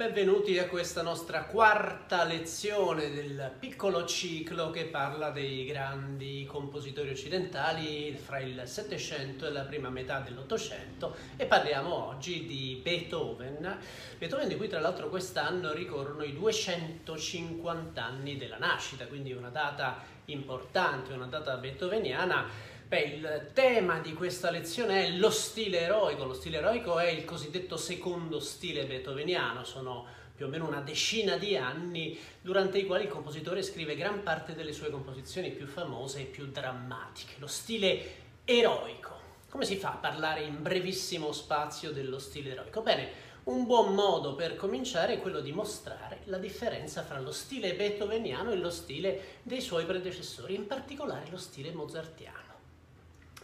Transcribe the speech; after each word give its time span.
Benvenuti 0.00 0.58
a 0.58 0.66
questa 0.66 1.02
nostra 1.02 1.42
quarta 1.42 2.24
lezione 2.24 3.10
del 3.10 3.52
piccolo 3.58 4.06
ciclo 4.06 4.70
che 4.70 4.86
parla 4.86 5.28
dei 5.28 5.66
grandi 5.66 6.46
compositori 6.46 7.10
occidentali 7.10 8.16
fra 8.16 8.38
il 8.38 8.62
Settecento 8.64 9.46
e 9.46 9.50
la 9.50 9.64
prima 9.64 9.90
metà 9.90 10.20
dell'Ottocento 10.20 11.14
e 11.36 11.44
parliamo 11.44 12.06
oggi 12.08 12.46
di 12.46 12.80
Beethoven, 12.82 13.76
Beethoven 14.16 14.48
di 14.48 14.56
cui 14.56 14.68
tra 14.68 14.80
l'altro 14.80 15.10
quest'anno 15.10 15.74
ricorrono 15.74 16.22
i 16.22 16.32
250 16.32 18.02
anni 18.02 18.38
della 18.38 18.56
nascita, 18.56 19.04
quindi 19.04 19.32
una 19.32 19.50
data 19.50 20.02
importante, 20.24 21.12
una 21.12 21.26
data 21.26 21.56
beethoveniana 21.56 22.69
Beh, 22.90 23.02
il 23.02 23.50
tema 23.52 24.00
di 24.00 24.14
questa 24.14 24.50
lezione 24.50 25.04
è 25.04 25.10
lo 25.10 25.30
stile 25.30 25.82
eroico. 25.82 26.24
Lo 26.24 26.34
stile 26.34 26.56
eroico 26.56 26.98
è 26.98 27.08
il 27.08 27.24
cosiddetto 27.24 27.76
secondo 27.76 28.40
stile 28.40 28.84
beethoveniano, 28.84 29.62
sono 29.62 30.06
più 30.34 30.46
o 30.46 30.48
meno 30.48 30.66
una 30.66 30.80
decina 30.80 31.36
di 31.36 31.56
anni 31.56 32.18
durante 32.40 32.78
i 32.78 32.86
quali 32.86 33.04
il 33.04 33.08
compositore 33.08 33.62
scrive 33.62 33.94
gran 33.94 34.24
parte 34.24 34.56
delle 34.56 34.72
sue 34.72 34.90
composizioni 34.90 35.52
più 35.52 35.68
famose 35.68 36.22
e 36.22 36.24
più 36.24 36.46
drammatiche. 36.46 37.34
Lo 37.38 37.46
stile 37.46 38.02
eroico. 38.44 39.20
Come 39.48 39.64
si 39.64 39.76
fa 39.76 39.92
a 39.92 39.98
parlare 39.98 40.42
in 40.42 40.60
brevissimo 40.60 41.30
spazio 41.30 41.92
dello 41.92 42.18
stile 42.18 42.50
eroico? 42.50 42.82
Bene, 42.82 43.08
un 43.44 43.66
buon 43.66 43.94
modo 43.94 44.34
per 44.34 44.56
cominciare 44.56 45.14
è 45.14 45.20
quello 45.20 45.38
di 45.38 45.52
mostrare 45.52 46.22
la 46.24 46.38
differenza 46.38 47.04
fra 47.04 47.20
lo 47.20 47.30
stile 47.30 47.74
beethoveniano 47.74 48.50
e 48.50 48.56
lo 48.56 48.70
stile 48.70 49.38
dei 49.44 49.60
suoi 49.60 49.84
predecessori, 49.84 50.56
in 50.56 50.66
particolare 50.66 51.30
lo 51.30 51.38
stile 51.38 51.70
mozartiano. 51.70 52.49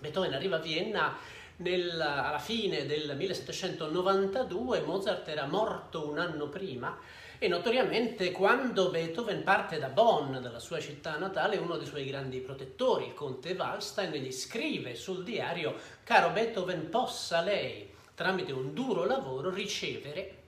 Beethoven 0.01 0.35
arriva 0.35 0.57
a 0.57 0.61
Vienna 0.61 1.17
nel, 1.59 2.01
alla 2.01 2.39
fine 2.39 2.87
del 2.87 3.17
1792, 3.17 4.81
Mozart 4.81 5.27
era 5.29 5.47
morto 5.47 6.09
un 6.09 6.19
anno 6.19 6.49
prima 6.49 6.99
e 7.39 7.49
notoriamente 7.49 8.31
quando 8.31 8.91
Beethoven 8.91 9.43
parte 9.43 9.79
da 9.79 9.89
Bonn, 9.89 10.37
dalla 10.37 10.59
sua 10.59 10.81
città 10.81 11.19
natale, 11.19 11.57
uno 11.57 11.77
dei 11.77 11.87
suoi 11.87 12.07
grandi 12.07 12.41
protettori, 12.41 13.07
il 13.07 13.15
conte 13.15 13.53
Wallstein, 13.53 14.11
gli 14.13 14.33
scrive 14.33 14.95
sul 14.95 15.23
diario 15.23 15.75
«Caro 16.03 16.31
Beethoven, 16.31 16.89
possa 16.89 17.43
lei, 17.43 17.91
tramite 18.15 18.53
un 18.53 18.73
duro 18.73 19.05
lavoro, 19.05 19.51
ricevere 19.51 20.45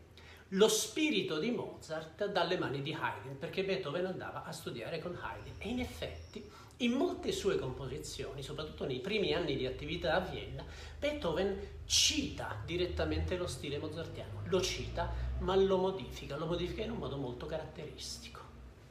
lo 0.52 0.68
spirito 0.68 1.38
di 1.38 1.50
Mozart 1.50 2.26
dalle 2.26 2.56
mani 2.56 2.80
di 2.80 2.96
Haydn, 2.98 3.38
perché 3.38 3.64
Beethoven 3.64 4.06
andava 4.06 4.44
a 4.44 4.52
studiare 4.52 4.98
con 4.98 5.18
Haydn. 5.20 5.56
E 5.58 5.68
in 5.68 5.80
effetti 5.80 6.50
in 6.78 6.92
molte 6.92 7.32
sue 7.32 7.58
composizioni, 7.58 8.42
soprattutto 8.42 8.84
nei 8.84 9.00
primi 9.00 9.32
anni 9.32 9.56
di 9.56 9.66
attività 9.66 10.14
a 10.14 10.20
Vienna, 10.20 10.64
Beethoven 10.98 11.76
cita 11.86 12.60
direttamente 12.64 13.36
lo 13.36 13.46
stile 13.46 13.78
mozartiano, 13.78 14.42
lo 14.44 14.60
cita 14.60 15.26
ma 15.40 15.56
lo 15.56 15.78
modifica, 15.78 16.36
lo 16.36 16.46
modifica 16.46 16.82
in 16.82 16.90
un 16.90 16.98
modo 16.98 17.16
molto 17.16 17.46
caratteristico. 17.46 18.40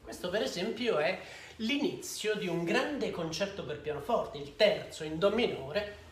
Questo 0.02 0.30
per 0.30 0.42
esempio 0.42 0.98
è 0.98 1.20
l'inizio 1.58 2.36
di 2.36 2.48
un 2.48 2.64
grande 2.64 3.12
concerto 3.12 3.64
per 3.64 3.80
pianoforte, 3.80 4.38
il 4.38 4.56
terzo 4.56 5.04
in 5.04 5.20
Do 5.20 5.30
minore 5.32 6.06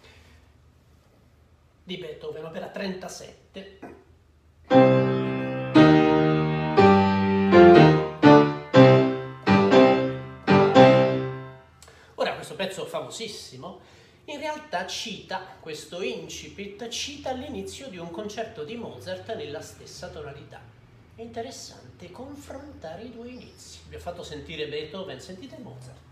di 1.83 1.97
Beethoven, 1.97 2.45
opera 2.45 2.67
37 2.67 5.23
pezzo 12.55 12.85
famosissimo, 12.85 13.79
in 14.25 14.39
realtà 14.39 14.87
cita, 14.87 15.55
questo 15.59 16.01
incipit, 16.01 16.87
cita 16.87 17.31
l'inizio 17.31 17.89
di 17.89 17.97
un 17.97 18.09
concerto 18.09 18.63
di 18.63 18.75
Mozart 18.75 19.35
nella 19.35 19.61
stessa 19.61 20.07
tonalità. 20.07 20.59
È 21.13 21.21
interessante 21.21 22.09
confrontare 22.09 23.03
i 23.03 23.11
due 23.11 23.29
inizi. 23.29 23.79
Vi 23.87 23.95
ho 23.95 23.99
fatto 23.99 24.23
sentire 24.23 24.67
Beethoven, 24.67 25.19
sentite 25.21 25.57
Mozart. 25.59 26.03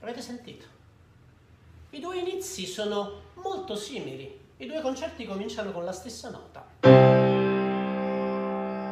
Avete 0.00 0.20
sentito? 0.20 0.66
I 1.90 2.00
due 2.00 2.18
inizi 2.18 2.66
sono 2.66 3.27
molto 3.68 3.76
simili, 3.76 4.40
i 4.56 4.66
due 4.66 4.80
concerti 4.80 5.26
cominciano 5.26 5.72
con 5.72 5.84
la 5.84 5.92
stessa 5.92 6.30
nota. 6.30 6.64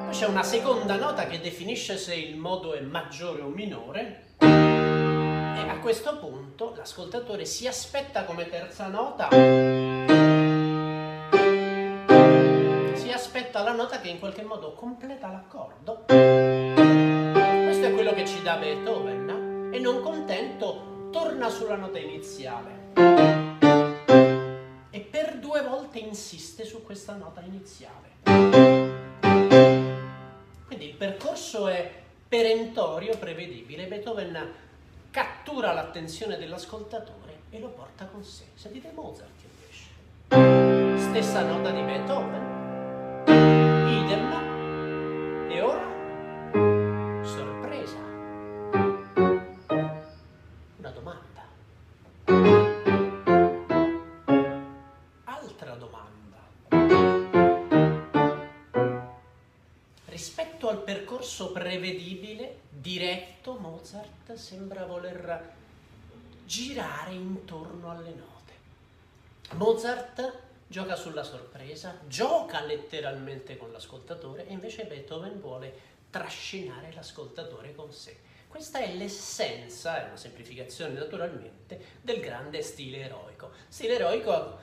Poi 0.05 0.11
c'è 0.11 0.27
una 0.27 0.43
seconda 0.43 0.97
nota 0.97 1.27
che 1.27 1.41
definisce 1.41 1.97
se 1.97 2.15
il 2.15 2.37
modo 2.37 2.75
è 2.75 2.81
maggiore 2.81 3.41
o 3.41 3.49
minore. 3.49 4.35
E 4.39 4.45
a 4.47 5.79
questo 5.81 6.19
punto 6.19 6.75
l'ascoltatore 6.77 7.47
si 7.47 7.67
aspetta 7.67 8.25
come 8.25 8.51
terza 8.51 8.89
nota. 8.89 9.31
Si 12.93 13.11
aspetta 13.11 13.63
la 13.63 13.73
nota 13.73 13.99
che 14.01 14.09
in 14.09 14.19
qualche 14.19 14.43
modo 14.43 14.75
completa 14.75 15.29
l'accordo. 15.29 16.05
Questo 16.05 17.87
è 17.87 17.93
quello 17.95 18.13
che 18.13 18.27
ci 18.27 18.43
dà 18.43 18.57
Beethoven. 18.57 19.71
E 19.73 19.79
non 19.79 20.03
contento, 20.03 21.09
torna 21.11 21.49
sulla 21.49 21.77
nota 21.77 21.99
iniziale 21.99 23.36
volte 25.97 25.99
insiste 25.99 26.65
su 26.65 26.83
questa 26.85 27.15
nota 27.15 27.41
iniziale. 27.41 28.15
Quindi 30.67 30.89
il 30.89 30.95
percorso 30.95 31.69
è 31.69 31.91
perentorio, 32.29 33.17
prevedibile. 33.17 33.87
Beethoven 33.87 34.53
cattura 35.11 35.73
l'attenzione 35.73 36.37
dell'ascoltatore 36.37 37.41
e 37.51 37.59
lo 37.59 37.69
porta 37.69 38.05
con 38.05 38.23
sé. 38.23 38.45
Sentite 38.55 38.93
Mozart 38.95 39.43
invece. 40.29 41.09
Stessa 41.11 41.43
nota 41.43 41.71
di 41.71 41.81
Beethoven. 41.83 42.56
Percorso 61.27 61.51
prevedibile, 61.51 62.61
diretto, 62.71 63.55
Mozart 63.55 64.35
sembra 64.35 64.87
voler 64.87 65.55
girare 66.45 67.15
intorno 67.15 67.91
alle 67.91 68.15
note. 68.15 68.53
Mozart 69.55 70.33
gioca 70.69 70.95
sulla 70.95 71.25
sorpresa, 71.25 71.99
gioca 72.07 72.63
letteralmente 72.63 73.57
con 73.57 73.73
l'ascoltatore 73.73 74.47
e 74.47 74.53
invece 74.53 74.85
Beethoven 74.85 75.41
vuole 75.41 75.95
trascinare 76.11 76.93
l'ascoltatore 76.93 77.75
con 77.75 77.93
sé. 77.93 78.17
Questa 78.47 78.79
è 78.79 78.95
l'essenza, 78.95 80.01
è 80.01 80.07
una 80.07 80.17
semplificazione 80.17 80.95
naturalmente, 80.95 81.87
del 82.03 82.21
grande 82.21 82.63
stile 82.63 83.01
eroico. 83.01 83.51
Stile 83.67 83.97
eroico 83.97 84.59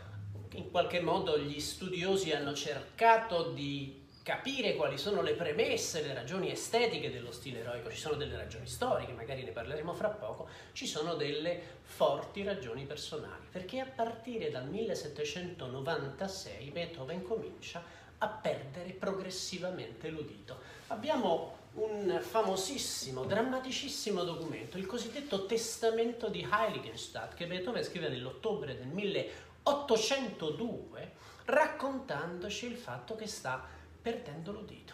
in 0.51 0.71
qualche 0.71 1.01
modo 1.01 1.37
gli 1.37 1.59
studiosi 1.59 2.31
hanno 2.31 2.53
cercato 2.53 3.51
di 3.51 4.02
capire 4.23 4.75
quali 4.75 4.97
sono 4.97 5.21
le 5.21 5.33
premesse, 5.33 6.01
le 6.01 6.13
ragioni 6.13 6.49
estetiche 6.49 7.11
dello 7.11 7.33
stile 7.33 7.59
eroico, 7.59 7.91
ci 7.91 7.97
sono 7.97 8.15
delle 8.15 8.37
ragioni 8.37 8.65
storiche, 8.65 9.11
magari 9.11 9.43
ne 9.43 9.51
parleremo 9.51 9.93
fra 9.93 10.07
poco, 10.07 10.47
ci 10.71 10.87
sono 10.87 11.15
delle 11.15 11.59
forti 11.81 12.41
ragioni 12.43 12.85
personali, 12.85 13.45
perché 13.51 13.81
a 13.81 13.85
partire 13.85 14.49
dal 14.49 14.69
1796 14.69 16.69
Beethoven 16.69 17.21
comincia 17.21 17.83
a 18.19 18.27
perdere 18.29 18.91
progressivamente 18.91 20.07
l'udito. 20.07 20.57
Abbiamo 20.87 21.57
un 21.73 22.17
famosissimo, 22.21 23.25
drammaticissimo 23.25 24.23
documento, 24.23 24.77
il 24.77 24.85
cosiddetto 24.85 25.45
Testamento 25.45 26.29
di 26.29 26.47
Heiligenstadt, 26.49 27.33
che 27.33 27.45
Beethoven 27.45 27.83
scrive 27.83 28.07
nell'ottobre 28.07 28.77
del 28.77 28.87
1802, 28.87 31.11
raccontandoci 31.45 32.67
il 32.67 32.77
fatto 32.77 33.15
che 33.15 33.27
sta 33.27 33.72
perdendo 34.03 34.51
l'udito. 34.51 34.93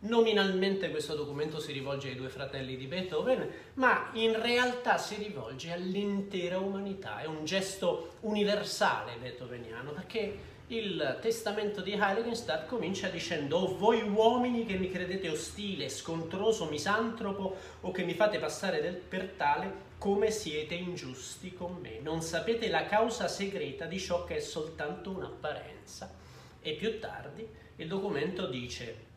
Nominalmente 0.00 0.90
questo 0.90 1.14
documento 1.14 1.60
si 1.60 1.72
rivolge 1.72 2.08
ai 2.08 2.16
due 2.16 2.30
fratelli 2.30 2.74
di 2.74 2.86
Beethoven, 2.86 3.46
ma 3.74 4.08
in 4.14 4.40
realtà 4.40 4.96
si 4.96 5.16
rivolge 5.16 5.70
all'intera 5.70 6.58
umanità, 6.58 7.20
è 7.20 7.26
un 7.26 7.44
gesto 7.44 8.14
universale 8.20 9.16
beethoveniano, 9.20 9.92
perché 9.92 10.48
il 10.68 11.18
testamento 11.20 11.82
di 11.82 11.92
Heiligenstadt 11.92 12.66
comincia 12.66 13.08
dicendo 13.08 13.58
«O 13.58 13.76
voi 13.76 14.00
uomini 14.00 14.64
che 14.64 14.78
mi 14.78 14.90
credete 14.90 15.28
ostile, 15.28 15.90
scontroso, 15.90 16.64
misantropo 16.70 17.56
o 17.82 17.90
che 17.90 18.02
mi 18.02 18.14
fate 18.14 18.38
passare 18.38 18.80
del, 18.80 18.94
per 18.94 19.34
tale, 19.36 19.88
come 19.98 20.30
siete 20.30 20.72
ingiusti 20.72 21.52
con 21.52 21.76
me, 21.78 21.98
non 22.00 22.22
sapete 22.22 22.70
la 22.70 22.86
causa 22.86 23.28
segreta 23.28 23.84
di 23.84 23.98
ciò 23.98 24.24
che 24.24 24.36
è 24.36 24.40
soltanto 24.40 25.10
un'apparenza». 25.10 26.16
E 26.62 26.72
più 26.72 26.98
tardi 26.98 27.48
il 27.82 27.88
documento 27.88 28.46
dice 28.46 29.08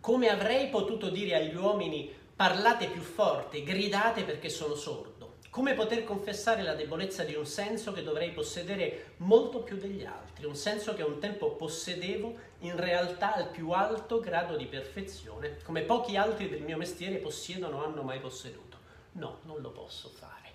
come 0.00 0.28
avrei 0.28 0.68
potuto 0.68 1.10
dire 1.10 1.34
agli 1.34 1.54
uomini 1.54 2.16
Parlate 2.38 2.86
più 2.86 3.00
forte, 3.00 3.64
gridate 3.64 4.22
perché 4.22 4.48
sono 4.48 4.76
sordo. 4.76 5.38
Come 5.50 5.74
poter 5.74 6.04
confessare 6.04 6.62
la 6.62 6.76
debolezza 6.76 7.24
di 7.24 7.34
un 7.34 7.44
senso 7.44 7.90
che 7.90 8.04
dovrei 8.04 8.30
possedere 8.30 9.14
molto 9.16 9.58
più 9.62 9.76
degli 9.76 10.04
altri, 10.04 10.46
un 10.46 10.54
senso 10.54 10.94
che 10.94 11.02
un 11.02 11.18
tempo 11.18 11.56
possedevo 11.56 12.36
in 12.60 12.76
realtà 12.76 13.34
al 13.34 13.50
più 13.50 13.72
alto 13.72 14.20
grado 14.20 14.56
di 14.56 14.66
perfezione, 14.66 15.56
come 15.64 15.82
pochi 15.82 16.16
altri 16.16 16.48
del 16.48 16.62
mio 16.62 16.76
mestiere 16.76 17.16
possiedono 17.16 17.78
o 17.78 17.84
hanno 17.84 18.02
mai 18.02 18.20
posseduto. 18.20 18.76
No, 19.14 19.40
non 19.42 19.60
lo 19.60 19.70
posso 19.70 20.08
fare. 20.08 20.52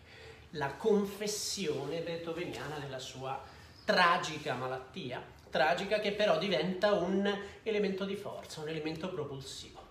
La 0.51 0.75
confessione 0.75 1.99
beethoveniana 1.99 2.77
della 2.79 2.99
sua 2.99 3.43
tragica 3.83 4.53
malattia, 4.53 5.21
tragica 5.53 5.99
che 5.99 6.13
però 6.13 6.39
diventa 6.39 6.93
un 6.93 7.31
elemento 7.61 8.05
di 8.05 8.15
forza, 8.15 8.61
un 8.61 8.69
elemento 8.69 9.09
propulsivo 9.09 9.83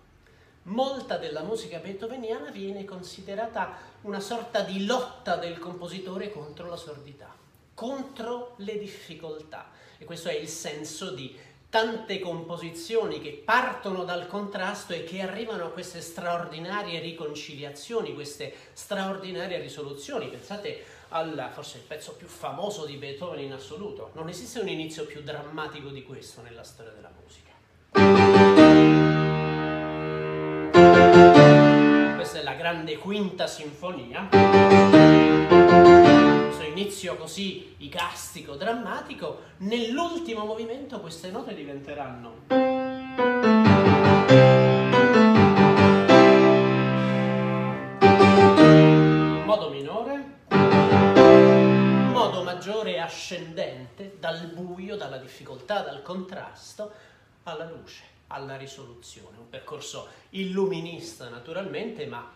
molta 0.63 1.17
della 1.17 1.41
musica 1.41 1.79
beethoveniana 1.79 2.51
viene 2.51 2.85
considerata 2.85 3.75
una 4.01 4.19
sorta 4.19 4.61
di 4.61 4.85
lotta 4.85 5.35
del 5.35 5.59
compositore 5.59 6.31
contro 6.31 6.69
la 6.69 6.75
sordità, 6.75 7.35
contro 7.73 8.53
le 8.57 8.77
difficoltà. 8.77 9.71
E 9.97 10.05
questo 10.05 10.29
è 10.29 10.33
il 10.33 10.47
senso 10.47 11.11
di 11.11 11.35
tante 11.73 12.19
composizioni 12.19 13.19
che 13.19 13.41
partono 13.43 14.03
dal 14.03 14.27
contrasto 14.27 14.93
e 14.93 15.03
che 15.03 15.21
arrivano 15.21 15.65
a 15.65 15.69
queste 15.69 16.01
straordinarie 16.01 16.99
riconciliazioni, 16.99 18.13
queste 18.13 18.53
straordinarie 18.73 19.59
risoluzioni. 19.59 20.27
Pensate 20.27 20.83
al 21.09 21.49
forse 21.51 21.77
il 21.77 21.83
pezzo 21.87 22.13
più 22.13 22.27
famoso 22.27 22.85
di 22.85 22.97
Beethoven 22.97 23.39
in 23.39 23.53
assoluto. 23.53 24.11
Non 24.13 24.29
esiste 24.29 24.59
un 24.59 24.67
inizio 24.67 25.05
più 25.05 25.23
drammatico 25.23 25.89
di 25.89 26.03
questo 26.03 26.43
nella 26.43 26.61
storia 26.63 26.91
della 26.91 27.11
musica. 27.19 27.41
la 32.43 32.53
grande 32.55 32.97
quinta 32.97 33.47
sinfonia, 33.47 34.27
inizio 36.73 37.15
così 37.15 37.75
icastico, 37.77 38.55
drammatico, 38.55 39.41
nell'ultimo 39.57 40.43
movimento 40.43 40.99
queste 40.99 41.29
note 41.29 41.53
diventeranno. 41.53 42.45
Modo 49.45 49.69
minore, 49.69 50.39
modo 52.11 52.43
maggiore 52.43 52.99
ascendente, 52.99 54.17
dal 54.19 54.47
buio, 54.47 54.95
dalla 54.95 55.17
difficoltà, 55.17 55.81
dal 55.81 56.01
contrasto, 56.01 56.91
alla 57.43 57.69
luce 57.69 58.11
alla 58.27 58.57
risoluzione, 58.57 59.37
un 59.37 59.47
percorso 59.47 60.07
illuminista 60.31 61.29
naturalmente, 61.29 62.07
ma 62.07 62.27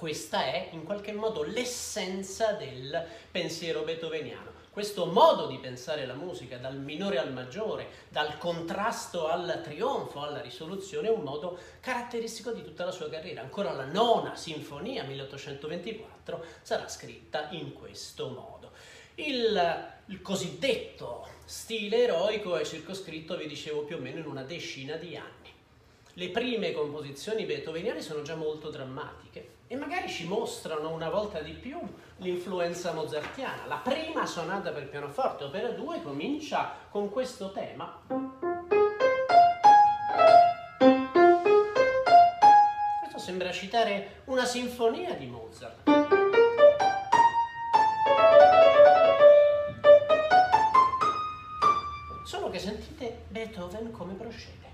questa 0.00 0.46
è 0.46 0.70
in 0.70 0.84
qualche 0.84 1.12
modo 1.12 1.42
l'essenza 1.42 2.52
del 2.52 3.04
pensiero 3.30 3.82
beethoveniano. 3.82 4.50
Questo 4.70 5.04
modo 5.04 5.46
di 5.46 5.58
pensare 5.58 6.06
la 6.06 6.14
musica 6.14 6.56
dal 6.56 6.78
minore 6.78 7.18
al 7.18 7.34
maggiore, 7.34 7.86
dal 8.08 8.38
contrasto 8.38 9.28
al 9.28 9.60
trionfo, 9.62 10.22
alla 10.22 10.40
risoluzione, 10.40 11.08
è 11.08 11.10
un 11.10 11.20
modo 11.20 11.58
caratteristico 11.80 12.52
di 12.52 12.64
tutta 12.64 12.86
la 12.86 12.92
sua 12.92 13.10
carriera. 13.10 13.42
Ancora 13.42 13.72
la 13.72 13.84
nona 13.84 14.36
sinfonia, 14.36 15.04
1824, 15.04 16.44
sarà 16.62 16.88
scritta 16.88 17.50
in 17.50 17.74
questo 17.74 18.30
modo. 18.30 18.70
Il, 19.16 19.92
il 20.06 20.22
cosiddetto 20.22 21.28
stile 21.44 22.04
eroico 22.04 22.56
è 22.56 22.64
circoscritto, 22.64 23.36
vi 23.36 23.46
dicevo, 23.46 23.82
più 23.82 23.96
o 23.96 24.00
meno 24.00 24.20
in 24.20 24.26
una 24.26 24.44
decina 24.44 24.96
di 24.96 25.14
anni. 25.14 25.39
Le 26.14 26.28
prime 26.30 26.72
composizioni 26.72 27.44
beethoveniane 27.44 28.00
sono 28.02 28.22
già 28.22 28.34
molto 28.34 28.70
drammatiche 28.70 29.58
e 29.66 29.76
magari 29.76 30.08
ci 30.08 30.26
mostrano 30.26 30.92
una 30.92 31.08
volta 31.08 31.40
di 31.40 31.52
più 31.52 31.78
l'influenza 32.16 32.92
mozartiana. 32.92 33.66
La 33.66 33.76
prima 33.76 34.26
sonata 34.26 34.70
per 34.72 34.88
pianoforte, 34.88 35.44
opera 35.44 35.70
2, 35.70 36.02
comincia 36.02 36.74
con 36.90 37.10
questo 37.10 37.52
tema. 37.52 38.00
Questo 43.00 43.18
sembra 43.18 43.52
citare 43.52 44.22
una 44.26 44.44
sinfonia 44.44 45.14
di 45.14 45.26
Mozart. 45.26 46.00
che 52.50 52.58
sentite 52.58 53.26
Beethoven 53.28 53.92
come 53.92 54.14
procede. 54.14 54.69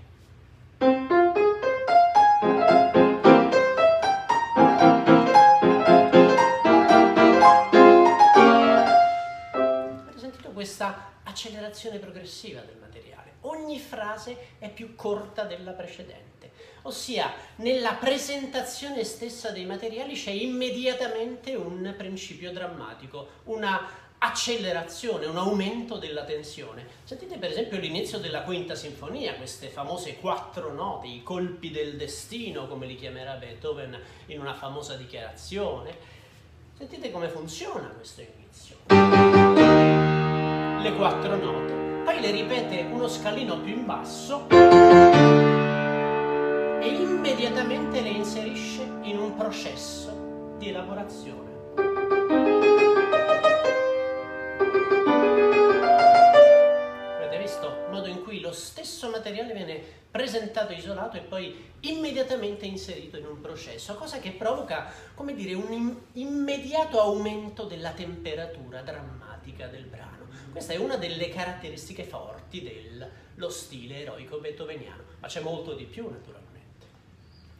Questa 10.67 11.13
accelerazione 11.23 11.97
progressiva 11.97 12.59
del 12.59 12.75
materiale? 12.77 13.35
Ogni 13.41 13.79
frase 13.79 14.55
è 14.59 14.69
più 14.69 14.95
corta 14.95 15.43
della 15.43 15.71
precedente, 15.71 16.51
ossia 16.81 17.33
nella 17.57 17.93
presentazione 17.93 19.05
stessa 19.05 19.51
dei 19.51 19.65
materiali 19.65 20.13
c'è 20.13 20.31
immediatamente 20.31 21.55
un 21.55 21.93
principio 21.97 22.51
drammatico, 22.51 23.29
una 23.45 24.05
accelerazione, 24.17 25.25
un 25.25 25.37
aumento 25.37 25.97
della 25.97 26.25
tensione. 26.25 26.85
Sentite 27.05 27.37
per 27.37 27.51
esempio 27.51 27.79
l'inizio 27.79 28.17
della 28.17 28.41
quinta 28.41 28.75
sinfonia, 28.75 29.35
queste 29.35 29.69
famose 29.69 30.17
quattro 30.17 30.73
note, 30.73 31.07
i 31.07 31.23
colpi 31.23 31.71
del 31.71 31.95
destino, 31.95 32.67
come 32.67 32.87
li 32.87 32.97
chiamerà 32.97 33.35
Beethoven 33.35 33.97
in 34.25 34.41
una 34.41 34.53
famosa 34.53 34.95
dichiarazione. 34.95 35.95
Sentite 36.77 37.09
come 37.09 37.29
funziona 37.29 37.87
questo 37.87 38.21
inizio. 38.21 39.46
Le 40.87 40.95
quattro 40.95 41.35
note. 41.35 41.73
Poi 42.05 42.21
le 42.21 42.31
ripete 42.31 42.87
uno 42.89 43.09
scalino 43.09 43.59
più 43.59 43.73
in 43.73 43.85
basso 43.85 44.47
e 46.79 46.87
immediatamente 46.87 47.99
le 47.99 48.07
inserisce 48.07 48.83
in 49.01 49.17
un 49.17 49.35
processo 49.35 50.55
di 50.57 50.69
elaborazione. 50.69 51.47
lo 58.39 58.53
stesso 58.53 59.09
materiale 59.09 59.53
viene 59.53 59.81
presentato 60.09 60.71
isolato 60.71 61.17
e 61.17 61.21
poi 61.21 61.53
immediatamente 61.81 62.65
inserito 62.65 63.17
in 63.17 63.25
un 63.25 63.41
processo, 63.41 63.95
cosa 63.95 64.19
che 64.19 64.31
provoca, 64.31 64.89
come 65.15 65.33
dire, 65.33 65.53
un 65.53 65.97
immediato 66.13 67.01
aumento 67.01 67.65
della 67.65 67.91
temperatura 67.91 68.81
drammatica 68.81 69.67
del 69.67 69.83
brano. 69.83 70.16
Questa 70.57 70.73
è 70.73 70.77
una 70.77 70.97
delle 70.97 71.29
caratteristiche 71.29 72.03
forti 72.03 72.63
dello 72.63 73.49
stile 73.51 74.01
eroico 74.01 74.39
beethoveniano, 74.39 75.03
ma 75.19 75.27
c'è 75.27 75.39
molto 75.39 75.75
di 75.75 75.83
più 75.83 76.09
naturalmente. 76.09 76.87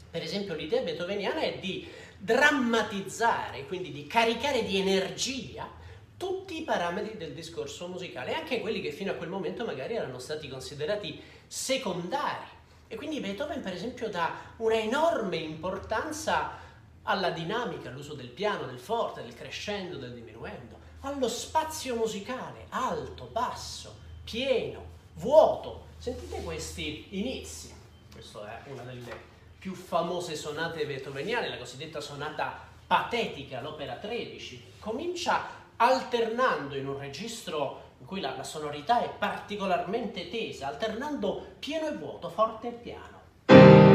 Per 0.10 0.24
esempio 0.24 0.56
l'idea 0.56 0.82
beethoveniana 0.82 1.42
è 1.42 1.60
di 1.60 1.88
drammatizzare, 2.18 3.68
quindi 3.68 3.92
di 3.92 4.08
caricare 4.08 4.63
di 4.63 4.80
energia 4.80 5.70
tutti 6.18 6.60
i 6.60 6.63
parametri 6.63 7.18
del 7.18 7.34
discorso 7.34 7.88
musicale, 7.88 8.34
anche 8.34 8.62
quelli 8.62 8.82
che 8.82 8.92
fino 8.92 9.12
a 9.12 9.13
quel 9.13 9.30
momento 9.30 9.63
magari 9.63 9.94
erano 9.94 10.18
stati 10.18 10.48
considerati 10.48 11.22
secondari. 11.46 12.48
E 12.88 12.96
quindi 12.96 13.20
Beethoven, 13.20 13.62
per 13.62 13.74
esempio, 13.74 14.10
dà 14.10 14.54
una 14.58 14.80
enorme 14.80 15.36
importanza 15.36 16.58
alla 17.04 17.30
dinamica, 17.30 17.89
all'uso 17.89 18.16
del 18.16 18.30
piano, 18.30 18.66
del 18.66 18.80
forte, 18.80 19.22
del 19.22 19.36
crescendo, 19.36 19.98
del 19.98 20.16
diminuendo, 20.16 20.87
allo 21.08 21.30
spazio 21.30 21.96
musicale, 21.96 22.66
alto, 22.70 23.30
basso, 23.32 23.96
pieno, 24.24 24.84
vuoto. 25.16 25.86
Sentite 25.98 26.44
questi 26.44 27.08
inizi. 27.12 27.74
Questa 28.12 28.64
è 28.64 28.70
una 28.70 28.84
delle 28.84 29.36
più 29.58 29.74
famose 29.74 30.36
sonate 30.36 30.86
beethoveniane, 30.86 31.50
la 31.50 31.58
cosiddetta 31.58 32.02
sonata 32.02 32.60
patetica, 32.86 33.62
l'opera 33.62 33.96
13. 33.96 34.74
Comincia 34.80 35.46
alternando 35.78 36.76
in 36.76 36.88
un 36.88 36.98
registro 36.98 37.86
in 38.00 38.06
cui 38.06 38.20
la, 38.20 38.36
la 38.36 38.44
sonorità 38.44 39.02
è 39.02 39.10
particolarmente 39.10 40.30
tesa, 40.30 40.68
alternando 40.68 41.56
pieno 41.60 41.88
e 41.88 41.96
vuoto, 41.96 42.30
forte 42.30 42.68
e 42.68 42.72
piano. 42.72 43.87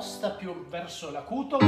sposta 0.00 0.30
più 0.30 0.66
verso 0.70 1.10
l'acuto. 1.10 1.58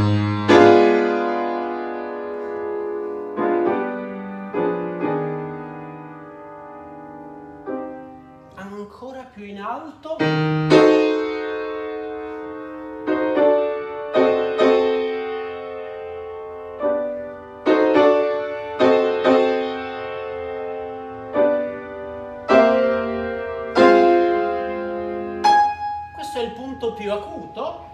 Ancora 8.55 9.25
più 9.25 9.45
in 9.45 9.61
alto. 9.61 10.17
Questo 26.15 26.39
è 26.39 26.43
il 26.43 26.53
punto 26.53 26.95
più 26.95 27.13
acuto 27.13 27.92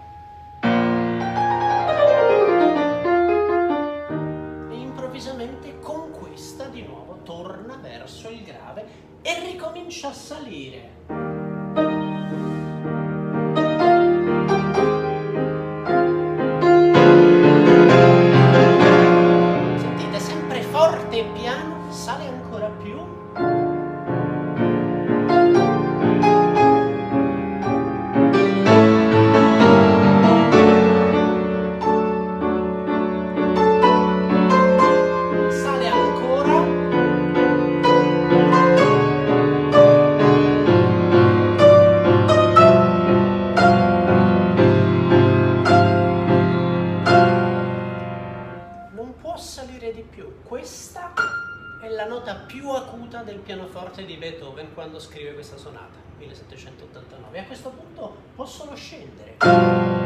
sonata, 55.59 55.99
1789. 56.17 57.37
E 57.37 57.41
a 57.41 57.45
questo 57.45 57.69
punto 57.69 58.15
possono 58.35 58.75
scendere. 58.75 59.98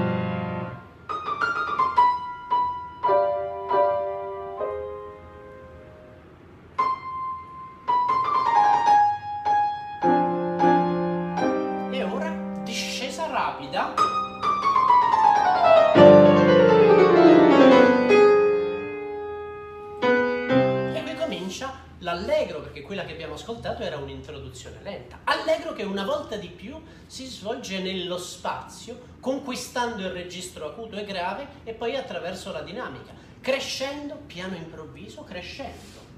Un'introduzione 24.23 24.81
lenta. 24.81 25.19
Allegro 25.25 25.73
che 25.73 25.83
una 25.83 26.05
volta 26.05 26.37
di 26.37 26.47
più 26.47 26.81
si 27.05 27.25
svolge 27.25 27.79
nello 27.79 28.17
spazio, 28.17 29.17
conquistando 29.19 30.01
il 30.01 30.11
registro 30.11 30.67
acuto 30.67 30.95
e 30.95 31.03
grave 31.03 31.47
e 31.63 31.73
poi 31.73 31.95
attraverso 31.97 32.51
la 32.51 32.61
dinamica, 32.61 33.11
crescendo 33.41 34.15
piano 34.25 34.55
improvviso, 34.55 35.23
crescendo. 35.23 36.11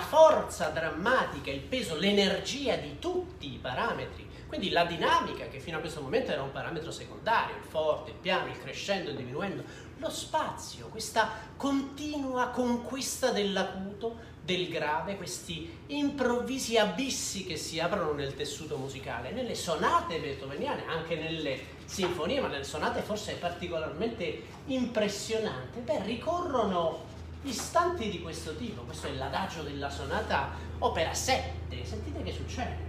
Forza 0.00 0.68
drammatica, 0.68 1.50
il 1.50 1.60
peso, 1.60 1.96
l'energia 1.96 2.76
di 2.76 2.98
tutti 2.98 3.52
i 3.54 3.58
parametri, 3.58 4.28
quindi 4.46 4.70
la 4.70 4.84
dinamica 4.84 5.46
che 5.46 5.60
fino 5.60 5.76
a 5.76 5.80
questo 5.80 6.00
momento 6.00 6.32
era 6.32 6.42
un 6.42 6.50
parametro 6.50 6.90
secondario, 6.90 7.54
il 7.56 7.62
forte, 7.62 8.10
il 8.10 8.16
piano, 8.16 8.50
il 8.50 8.58
crescendo, 8.58 9.10
il 9.10 9.16
diminuendo, 9.16 9.62
lo 9.98 10.10
spazio, 10.10 10.86
questa 10.86 11.30
continua 11.56 12.48
conquista 12.48 13.30
dell'acuto, 13.30 14.28
del 14.42 14.68
grave, 14.68 15.16
questi 15.16 15.78
improvvisi 15.88 16.76
abissi 16.78 17.44
che 17.44 17.56
si 17.56 17.78
aprono 17.78 18.12
nel 18.12 18.34
tessuto 18.34 18.76
musicale, 18.76 19.30
nelle 19.30 19.54
sonate 19.54 20.18
beethoveniane, 20.18 20.86
anche 20.86 21.14
nelle 21.14 21.78
sinfonie, 21.84 22.40
ma 22.40 22.48
nelle 22.48 22.64
sonate 22.64 23.02
forse 23.02 23.32
è 23.32 23.36
particolarmente 23.36 24.42
impressionante, 24.66 25.80
beh, 25.80 26.02
ricorrono 26.02 27.04
istanti 27.42 28.10
di 28.10 28.20
questo 28.20 28.56
tipo. 28.56 28.82
Questo 28.82 29.06
è 29.06 29.12
l'adagio 29.12 29.62
della 29.62 29.90
sonata 29.90 30.50
opera 30.78 31.14
7. 31.14 31.84
Sentite 31.84 32.22
che 32.22 32.32
succede. 32.32 32.88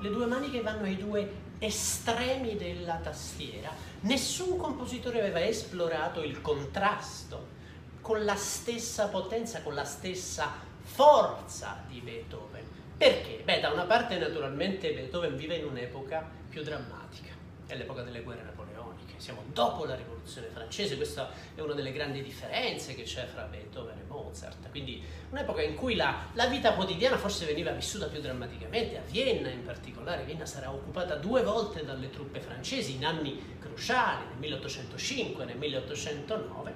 le 0.00 0.12
due 0.12 0.26
mani 0.26 0.50
che 0.50 0.62
vanno 0.62 0.84
ai 0.84 0.96
due 0.96 1.45
estremi 1.58 2.56
della 2.56 2.96
tastiera. 2.96 3.70
Nessun 4.00 4.56
compositore 4.56 5.20
aveva 5.20 5.44
esplorato 5.44 6.22
il 6.22 6.40
contrasto 6.40 7.54
con 8.00 8.24
la 8.24 8.36
stessa 8.36 9.08
potenza, 9.08 9.62
con 9.62 9.74
la 9.74 9.84
stessa 9.84 10.52
forza 10.82 11.82
di 11.88 12.00
Beethoven. 12.00 12.64
Perché? 12.96 13.42
Beh, 13.44 13.60
da 13.60 13.72
una 13.72 13.84
parte 13.84 14.18
naturalmente 14.18 14.92
Beethoven 14.92 15.36
vive 15.36 15.56
in 15.56 15.64
un'epoca 15.64 16.28
più 16.48 16.62
drammatica, 16.62 17.32
è 17.66 17.74
l'epoca 17.74 18.02
delle 18.02 18.22
guerre 18.22 18.42
napoleoniche, 18.44 18.75
siamo 19.16 19.42
dopo 19.52 19.84
la 19.84 19.94
rivoluzione 19.94 20.48
francese, 20.48 20.96
questa 20.96 21.30
è 21.54 21.60
una 21.60 21.74
delle 21.74 21.92
grandi 21.92 22.22
differenze 22.22 22.94
che 22.94 23.02
c'è 23.02 23.26
fra 23.26 23.42
Beethoven 23.44 23.98
e 23.98 24.04
Mozart, 24.06 24.70
quindi 24.70 25.02
un'epoca 25.30 25.62
in 25.62 25.74
cui 25.74 25.94
la, 25.94 26.26
la 26.34 26.46
vita 26.46 26.74
quotidiana 26.74 27.16
forse 27.16 27.46
veniva 27.46 27.70
vissuta 27.72 28.06
più 28.06 28.20
drammaticamente, 28.20 28.98
a 28.98 29.02
Vienna 29.08 29.48
in 29.48 29.64
particolare, 29.64 30.24
Vienna 30.24 30.46
sarà 30.46 30.70
occupata 30.70 31.16
due 31.16 31.42
volte 31.42 31.84
dalle 31.84 32.10
truppe 32.10 32.40
francesi 32.40 32.94
in 32.94 33.04
anni 33.04 33.56
cruciali, 33.58 34.26
nel 34.28 34.38
1805 34.38 35.42
e 35.42 35.46
nel 35.46 35.56
1809, 35.56 36.74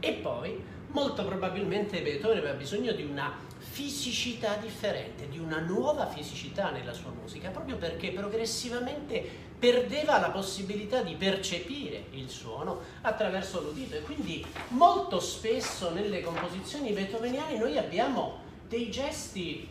e 0.00 0.12
poi 0.14 0.64
molto 0.88 1.24
probabilmente 1.24 2.02
Beethoven 2.02 2.38
aveva 2.38 2.54
bisogno 2.54 2.92
di 2.92 3.04
una 3.04 3.50
fisicità 3.72 4.56
differente, 4.56 5.30
di 5.30 5.38
una 5.38 5.58
nuova 5.58 6.06
fisicità 6.06 6.68
nella 6.70 6.92
sua 6.92 7.10
musica, 7.10 7.48
proprio 7.48 7.76
perché 7.76 8.10
progressivamente 8.10 9.26
perdeva 9.58 10.18
la 10.18 10.28
possibilità 10.28 11.00
di 11.00 11.14
percepire 11.14 12.04
il 12.10 12.28
suono 12.28 12.80
attraverso 13.00 13.62
l'udito 13.62 13.96
e 13.96 14.02
quindi 14.02 14.44
molto 14.68 15.20
spesso 15.20 15.90
nelle 15.90 16.20
composizioni 16.20 16.92
beethoveniane 16.92 17.56
noi 17.56 17.78
abbiamo 17.78 18.40
dei 18.68 18.90
gesti, 18.90 19.66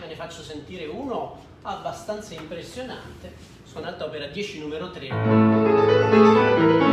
ve 0.00 0.06
ne 0.08 0.16
faccio 0.16 0.42
sentire 0.42 0.86
uno 0.86 1.44
abbastanza 1.62 2.34
impressionante, 2.34 3.32
suonata 3.64 4.04
opera 4.06 4.26
10 4.26 4.58
numero 4.58 4.90
3. 4.90 6.85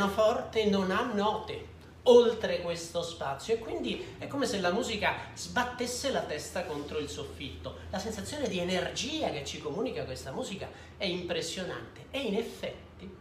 Pianoforte 0.00 0.64
non 0.64 0.90
ha 0.90 1.12
note 1.12 1.78
oltre 2.04 2.62
questo 2.62 3.02
spazio 3.02 3.52
e 3.52 3.58
quindi 3.58 4.02
è 4.16 4.26
come 4.28 4.46
se 4.46 4.58
la 4.58 4.72
musica 4.72 5.14
sbattesse 5.34 6.10
la 6.10 6.22
testa 6.22 6.64
contro 6.64 6.96
il 6.96 7.10
soffitto. 7.10 7.76
La 7.90 7.98
sensazione 7.98 8.48
di 8.48 8.58
energia 8.58 9.28
che 9.28 9.44
ci 9.44 9.58
comunica 9.60 10.04
questa 10.04 10.32
musica 10.32 10.70
è 10.96 11.04
impressionante 11.04 12.06
e 12.10 12.20
in 12.20 12.34
effetti, 12.34 13.14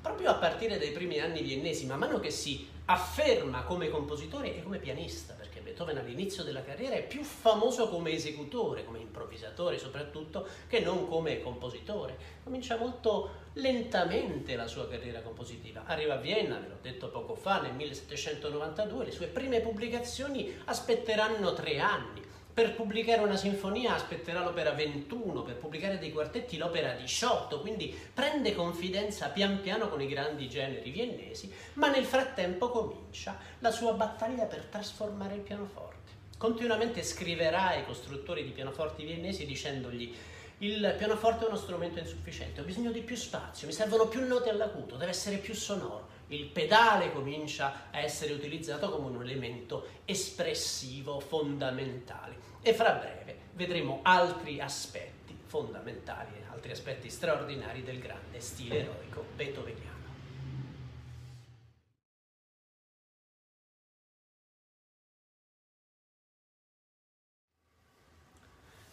proprio 0.00 0.30
a 0.30 0.34
partire 0.34 0.78
dai 0.78 0.92
primi 0.92 1.18
anni 1.18 1.42
viennesi, 1.42 1.86
man 1.86 1.98
mano 1.98 2.20
che 2.20 2.30
si 2.30 2.64
afferma 2.84 3.64
come 3.64 3.90
compositore 3.90 4.54
e 4.54 4.62
come 4.62 4.78
pianista, 4.78 5.34
Beethoven 5.80 5.96
all'inizio 5.96 6.42
della 6.42 6.62
carriera 6.62 6.94
è 6.96 7.06
più 7.06 7.22
famoso 7.22 7.88
come 7.88 8.10
esecutore, 8.10 8.84
come 8.84 8.98
improvvisatore 8.98 9.78
soprattutto, 9.78 10.46
che 10.68 10.80
non 10.80 11.08
come 11.08 11.40
compositore. 11.40 12.18
Comincia 12.44 12.76
molto 12.76 13.30
lentamente 13.54 14.56
la 14.56 14.66
sua 14.66 14.86
carriera 14.86 15.22
compositiva. 15.22 15.84
Arriva 15.86 16.14
a 16.14 16.18
Vienna, 16.18 16.58
ve 16.58 16.68
l'ho 16.68 16.78
detto 16.82 17.08
poco 17.08 17.34
fa, 17.34 17.62
nel 17.62 17.72
1792, 17.72 19.04
le 19.06 19.10
sue 19.10 19.26
prime 19.28 19.60
pubblicazioni 19.60 20.54
aspetteranno 20.66 21.54
tre 21.54 21.78
anni. 21.78 22.20
Per 22.60 22.74
pubblicare 22.74 23.22
una 23.22 23.38
sinfonia 23.38 23.94
aspetterà 23.94 24.44
l'opera 24.44 24.72
21, 24.72 25.40
per 25.44 25.56
pubblicare 25.56 25.98
dei 25.98 26.12
quartetti 26.12 26.58
l'opera 26.58 26.92
18, 26.92 27.58
quindi 27.58 27.98
prende 28.12 28.54
confidenza 28.54 29.28
pian 29.28 29.62
piano 29.62 29.88
con 29.88 30.02
i 30.02 30.06
grandi 30.06 30.46
generi 30.46 30.90
viennesi, 30.90 31.50
ma 31.74 31.88
nel 31.88 32.04
frattempo 32.04 32.68
comincia 32.68 33.38
la 33.60 33.70
sua 33.70 33.94
battaglia 33.94 34.44
per 34.44 34.66
trasformare 34.66 35.36
il 35.36 35.40
pianoforte. 35.40 36.12
Continuamente 36.36 37.02
scriverà 37.02 37.68
ai 37.68 37.86
costruttori 37.86 38.44
di 38.44 38.50
pianoforti 38.50 39.06
viennesi 39.06 39.46
dicendogli 39.46 40.14
il 40.58 40.94
pianoforte 40.98 41.46
è 41.46 41.48
uno 41.48 41.56
strumento 41.56 41.98
insufficiente, 41.98 42.60
ho 42.60 42.64
bisogno 42.64 42.90
di 42.90 43.00
più 43.00 43.16
spazio, 43.16 43.66
mi 43.66 43.72
servono 43.72 44.06
più 44.08 44.26
note 44.26 44.50
all'acuto, 44.50 44.96
deve 44.96 45.12
essere 45.12 45.38
più 45.38 45.54
sonoro. 45.54 46.08
Il 46.26 46.44
pedale 46.44 47.10
comincia 47.10 47.88
a 47.90 48.00
essere 48.00 48.34
utilizzato 48.34 48.90
come 48.90 49.08
un 49.08 49.22
elemento 49.22 49.86
espressivo 50.04 51.18
fondamentale 51.20 52.49
e 52.62 52.74
fra 52.74 52.92
breve 52.92 53.36
vedremo 53.54 54.00
altri 54.02 54.60
aspetti 54.60 55.36
fondamentali, 55.46 56.30
altri 56.50 56.70
aspetti 56.72 57.10
straordinari 57.10 57.82
del 57.82 57.98
grande 57.98 58.40
stile 58.40 58.80
eroico 58.80 59.24
beethoveniano. 59.34 59.89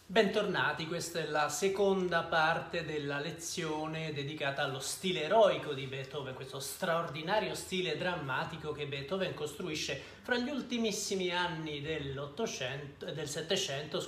Bentornati, 0.10 0.88
questa 0.88 1.20
è 1.20 1.26
la 1.26 1.50
seconda 1.50 2.22
parte 2.24 2.86
della 2.86 3.20
lezione 3.20 4.14
dedicata 4.14 4.64
allo 4.64 4.80
stile 4.80 5.24
eroico 5.24 5.74
di 5.74 5.86
Beethoven, 5.86 6.34
questo 6.34 6.62
straordinario 6.62 7.54
stile 7.54 7.98
drammatico 7.98 8.72
che 8.72 8.86
Beethoven 8.86 9.34
costruisce 9.34 10.02
fra 10.22 10.38
gli 10.38 10.50
ultimissimi 10.50 11.30
anni 11.32 11.82
del 11.82 12.32
Settecento 13.26 14.02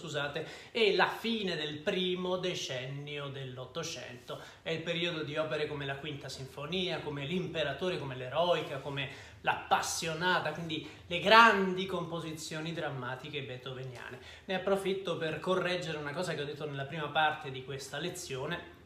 e 0.71 0.95
la 0.95 1.09
fine 1.09 1.57
del 1.57 1.79
primo 1.79 2.37
decennio 2.37 3.27
dell'Ottocento. 3.27 4.39
È 4.61 4.71
il 4.71 4.81
periodo 4.81 5.23
di 5.23 5.35
opere 5.35 5.67
come 5.67 5.85
la 5.85 5.97
Quinta 5.97 6.29
Sinfonia, 6.29 7.01
come 7.01 7.25
l'Imperatore, 7.25 7.99
come 7.99 8.15
l'Eroica, 8.15 8.77
come 8.77 9.09
l'appassionata, 9.41 10.51
quindi 10.51 10.87
le 11.07 11.19
grandi 11.19 11.85
composizioni 11.85 12.73
drammatiche 12.73 13.43
beethoveniane. 13.43 14.19
Ne 14.45 14.55
approfitto 14.55 15.17
per 15.17 15.39
correggere 15.39 15.97
una 15.97 16.11
cosa 16.11 16.33
che 16.33 16.41
ho 16.41 16.45
detto 16.45 16.65
nella 16.65 16.85
prima 16.85 17.07
parte 17.07 17.51
di 17.51 17.63
questa 17.63 17.97
lezione. 17.97 18.77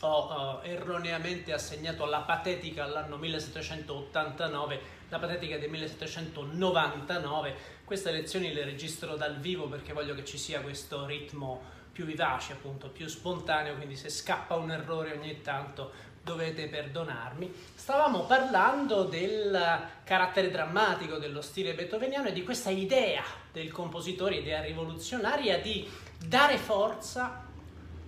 Ho 0.00 0.60
uh, 0.60 0.64
erroneamente 0.64 1.52
assegnato 1.52 2.04
la 2.04 2.20
patetica 2.20 2.84
all'anno 2.84 3.16
1789, 3.16 4.80
la 5.08 5.18
patetica 5.18 5.58
del 5.58 5.70
1799. 5.70 7.76
Queste 7.84 8.12
lezioni 8.12 8.52
le 8.52 8.64
registro 8.64 9.16
dal 9.16 9.38
vivo 9.38 9.66
perché 9.66 9.92
voglio 9.92 10.14
che 10.14 10.24
ci 10.24 10.38
sia 10.38 10.60
questo 10.60 11.04
ritmo 11.04 11.76
più 11.98 12.04
vivace, 12.04 12.52
appunto, 12.52 12.90
più 12.90 13.08
spontaneo, 13.08 13.74
quindi 13.74 13.96
se 13.96 14.08
scappa 14.08 14.54
un 14.54 14.70
errore 14.70 15.18
ogni 15.18 15.40
tanto 15.40 15.90
dovete 16.22 16.68
perdonarmi. 16.68 17.52
Stavamo 17.74 18.24
parlando 18.24 19.04
del 19.04 19.86
carattere 20.04 20.50
drammatico 20.50 21.18
dello 21.18 21.40
stile 21.40 21.74
beethoveniano 21.74 22.28
e 22.28 22.32
di 22.32 22.42
questa 22.42 22.70
idea 22.70 23.22
del 23.52 23.70
compositore, 23.70 24.36
idea 24.36 24.60
rivoluzionaria 24.60 25.58
di 25.60 25.88
dare 26.18 26.58
forza, 26.58 27.44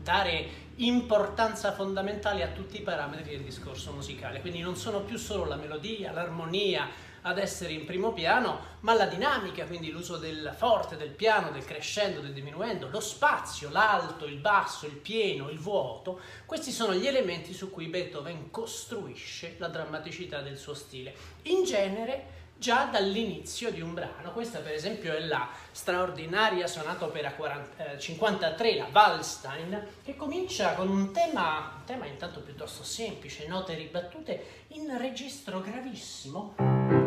dare 0.02 0.68
importanza 0.76 1.72
fondamentale 1.72 2.42
a 2.42 2.48
tutti 2.48 2.78
i 2.78 2.82
parametri 2.82 3.30
del 3.30 3.44
discorso 3.44 3.92
musicale. 3.92 4.40
Quindi 4.40 4.60
non 4.60 4.76
sono 4.76 5.00
più 5.00 5.18
solo 5.18 5.44
la 5.44 5.56
melodia, 5.56 6.12
l'armonia, 6.12 6.88
ad 7.22 7.38
essere 7.38 7.72
in 7.72 7.84
primo 7.84 8.12
piano, 8.12 8.78
ma 8.80 8.94
la 8.94 9.06
dinamica, 9.06 9.64
quindi 9.66 9.90
l'uso 9.90 10.16
del 10.16 10.54
forte, 10.56 10.96
del 10.96 11.10
piano, 11.10 11.50
del 11.50 11.64
crescendo, 11.64 12.20
del 12.20 12.32
diminuendo, 12.32 12.88
lo 12.88 13.00
spazio, 13.00 13.70
l'alto, 13.70 14.24
il 14.24 14.38
basso, 14.38 14.86
il 14.86 14.96
pieno, 14.96 15.50
il 15.50 15.58
vuoto, 15.58 16.20
questi 16.46 16.70
sono 16.70 16.94
gli 16.94 17.06
elementi 17.06 17.52
su 17.52 17.70
cui 17.70 17.86
Beethoven 17.86 18.50
costruisce 18.50 19.56
la 19.58 19.68
drammaticità 19.68 20.40
del 20.40 20.56
suo 20.56 20.74
stile. 20.74 21.14
In 21.42 21.64
genere 21.64 22.38
già 22.60 22.84
dall'inizio 22.84 23.72
di 23.72 23.80
un 23.80 23.94
brano. 23.94 24.32
Questa 24.32 24.58
per 24.58 24.74
esempio 24.74 25.14
è 25.14 25.20
la 25.20 25.48
straordinaria 25.72 26.66
sonata 26.66 27.06
opera 27.06 27.32
40, 27.32 27.92
eh, 27.94 27.98
53, 27.98 28.76
la 28.76 28.88
Wallstein, 28.92 29.86
che 30.04 30.14
comincia 30.14 30.74
con 30.74 30.88
un 30.88 31.10
tema, 31.10 31.72
un 31.78 31.84
tema 31.86 32.06
intanto 32.06 32.40
piuttosto 32.40 32.84
semplice, 32.84 33.48
note 33.48 33.74
ribattute 33.74 34.64
in 34.68 34.94
registro 34.98 35.62
gravissimo. 35.62 36.99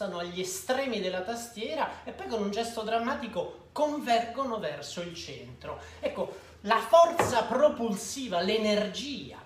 Spostano 0.00 0.18
agli 0.18 0.40
estremi 0.40 1.00
della 1.00 1.20
tastiera 1.20 2.04
e 2.04 2.12
poi 2.12 2.26
con 2.26 2.40
un 2.40 2.50
gesto 2.50 2.80
drammatico 2.80 3.68
convergono 3.72 4.58
verso 4.58 5.02
il 5.02 5.14
centro. 5.14 5.78
Ecco, 6.00 6.34
la 6.62 6.78
forza 6.78 7.42
propulsiva, 7.42 8.40
l'energia 8.40 9.36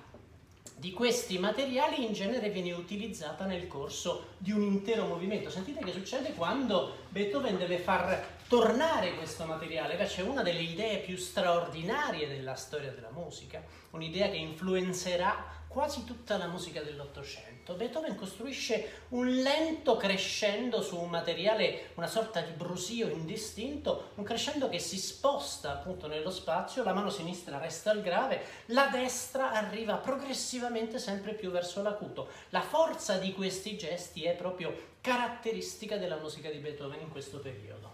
di 0.77 0.93
questi 0.93 1.39
materiali 1.39 2.05
in 2.05 2.13
genere 2.13 2.51
viene 2.51 2.73
utilizzata 2.73 3.47
nel 3.47 3.67
corso 3.67 4.35
di 4.39 4.53
un 4.53 4.63
intero 4.63 5.07
movimento. 5.07 5.51
Sentite 5.51 5.83
che 5.83 5.93
succede 5.93 6.35
quando 6.35 6.99
Beethoven 7.09 7.59
deve 7.59 7.79
far 7.79 8.25
tornare 8.47 9.17
questo 9.17 9.47
materiale. 9.47 9.97
Beh, 9.97 10.07
c'è 10.07 10.23
una 10.23 10.43
delle 10.43 10.61
idee 10.61 10.99
più 10.99 11.17
straordinarie 11.17 12.29
della 12.29 12.55
storia 12.55 12.93
della 12.93 13.11
musica, 13.11 13.61
un'idea 13.91 14.29
che 14.29 14.37
influenzerà 14.37 15.63
quasi 15.67 16.05
tutta 16.05 16.37
la 16.37 16.47
musica 16.47 16.81
dell'Ottocento. 16.81 17.54
Beethoven 17.73 18.15
costruisce 18.15 19.05
un 19.11 19.41
lento 19.41 19.97
crescendo 19.97 20.83
su 20.83 21.01
un 21.01 21.09
materiale, 21.09 21.93
una 21.95 22.07
sorta 22.07 22.43
di 22.43 22.53
brusio 22.53 23.09
indistinto, 23.09 24.11
un 24.17 24.25
crescendo 24.25 24.69
che 24.69 24.79
si 24.79 24.99
sposta 24.99 25.73
appunto 25.73 26.07
nello 26.07 26.31
spazio, 26.31 26.85
la 26.85 26.93
mano 26.93 27.09
sinistra 27.09 27.57
resta 27.57 27.91
al 27.91 28.03
grave, 28.03 28.43
la 28.67 28.89
destra 28.89 29.53
arriva 29.53 29.97
progressivamente 29.97 30.99
sempre 30.99 31.33
più 31.33 31.51
verso 31.51 31.81
l'acuto. 31.81 32.29
La 32.51 32.61
forza 32.61 33.17
di 33.17 33.33
questi 33.33 33.79
gesti 33.79 34.25
è 34.25 34.35
proprio 34.35 34.93
caratteristica 35.01 35.97
della 35.97 36.17
musica 36.17 36.51
di 36.51 36.59
Beethoven 36.59 37.01
in 37.01 37.11
questo 37.11 37.39
periodo. 37.39 37.94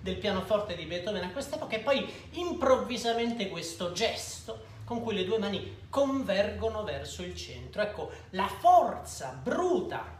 Del 0.00 0.16
pianoforte 0.16 0.74
di 0.74 0.84
Beethoven 0.84 1.24
a 1.24 1.30
quest'epoca 1.30 1.76
e 1.76 1.80
poi 1.80 2.10
improvvisamente 2.32 3.48
questo 3.48 3.92
gesto 3.92 4.68
con 4.84 5.02
cui 5.02 5.14
le 5.14 5.24
due 5.24 5.38
mani 5.38 5.76
convergono 5.88 6.82
verso 6.82 7.22
il 7.22 7.36
centro. 7.36 7.82
Ecco, 7.82 8.10
la 8.30 8.48
forza 8.48 9.38
bruta 9.40 10.18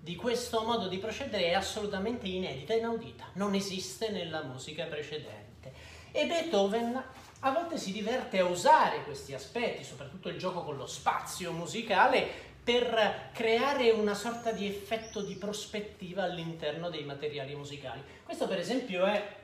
di 0.00 0.16
questo 0.16 0.62
modo 0.62 0.88
di 0.88 0.98
procedere 0.98 1.44
è 1.44 1.52
assolutamente 1.52 2.26
inedita, 2.26 2.74
inaudita, 2.74 3.26
non 3.34 3.54
esiste 3.54 4.10
nella 4.10 4.42
musica 4.42 4.86
precedente. 4.86 5.72
E 6.10 6.26
Beethoven 6.26 7.02
a 7.40 7.52
volte 7.52 7.78
si 7.78 7.92
diverte 7.92 8.40
a 8.40 8.46
usare 8.46 9.04
questi 9.04 9.34
aspetti, 9.34 9.84
soprattutto 9.84 10.28
il 10.28 10.38
gioco 10.38 10.64
con 10.64 10.76
lo 10.76 10.86
spazio 10.86 11.52
musicale, 11.52 12.47
per 12.68 13.30
creare 13.32 13.92
una 13.92 14.12
sorta 14.12 14.52
di 14.52 14.66
effetto 14.66 15.22
di 15.22 15.36
prospettiva 15.36 16.24
all'interno 16.24 16.90
dei 16.90 17.02
materiali 17.02 17.54
musicali. 17.54 18.02
Questo 18.22 18.46
per 18.46 18.58
esempio 18.58 19.06
è 19.06 19.36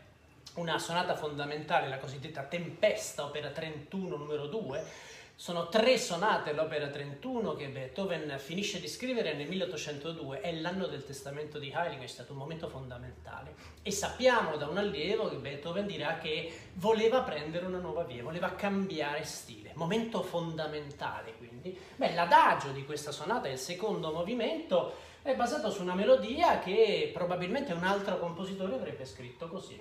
una 0.57 0.79
sonata 0.79 1.17
fondamentale, 1.17 1.89
la 1.89 1.97
cosiddetta 1.97 2.43
Tempesta, 2.43 3.25
opera 3.25 3.49
31 3.49 4.17
numero 4.17 4.47
2, 4.47 4.85
sono 5.37 5.71
tre 5.71 5.97
sonate 5.97 6.53
l'opera 6.53 6.89
31 6.89 7.55
che 7.55 7.69
Beethoven 7.69 8.35
finisce 8.39 8.79
di 8.79 8.89
scrivere 8.89 9.33
nel 9.33 9.49
1802, 9.49 10.43
è 10.43 10.53
l'anno 10.53 10.87
del 10.87 11.07
testamento 11.07 11.59
di 11.59 11.73
Heiligen, 11.75 12.05
è 12.05 12.09
stato 12.09 12.33
un 12.33 12.39
momento 12.39 12.69
fondamentale. 12.69 13.55
E 13.83 13.91
sappiamo 13.91 14.57
da 14.57 14.69
un 14.69 14.77
allievo 14.77 15.31
che 15.31 15.37
Beethoven 15.37 15.87
dirà 15.87 16.19
che 16.19 16.53
voleva 16.75 17.23
prendere 17.23 17.65
una 17.65 17.79
nuova 17.79 18.05
via, 18.05 18.23
voleva 18.23 18.55
cambiare 18.55 19.25
stile, 19.25 19.73
momento 19.77 20.23
fondamentale 20.23 21.33
quindi. 21.65 21.79
Beh, 21.97 22.15
l'adagio 22.15 22.71
di 22.71 22.85
questa 22.85 23.11
sonata, 23.11 23.49
il 23.49 23.59
secondo 23.59 24.13
movimento, 24.13 24.93
è 25.23 25.35
basato 25.35 25.71
su 25.71 25.81
una 25.81 25.95
melodia 25.95 26.59
che 26.59 27.11
probabilmente 27.15 27.73
un 27.73 27.85
altro 27.85 28.19
compositore 28.19 28.75
avrebbe 28.75 29.07
scritto 29.07 29.49
così. 29.49 29.81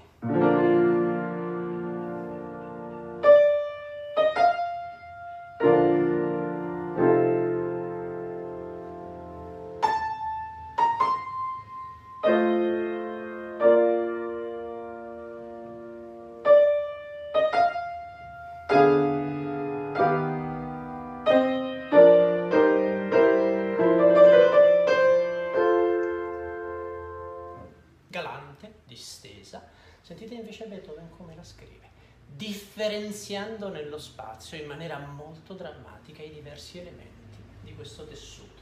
Sentite 30.03 30.33
invece 30.33 30.65
Beethoven 30.65 31.09
come 31.15 31.33
la 31.33 31.45
scrive, 31.45 31.89
differenziando 32.27 33.69
nello 33.69 33.97
spazio 33.97 34.57
in 34.57 34.67
maniera 34.67 34.99
molto 34.99 35.53
drammatica 35.53 36.21
i 36.21 36.29
diversi 36.29 36.77
elementi 36.77 37.37
di 37.61 37.73
questo 37.73 38.05
tessuto. 38.05 38.52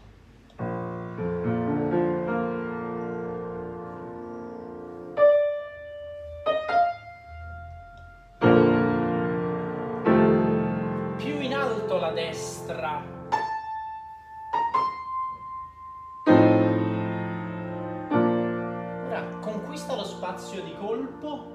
Colpo. 20.82 21.52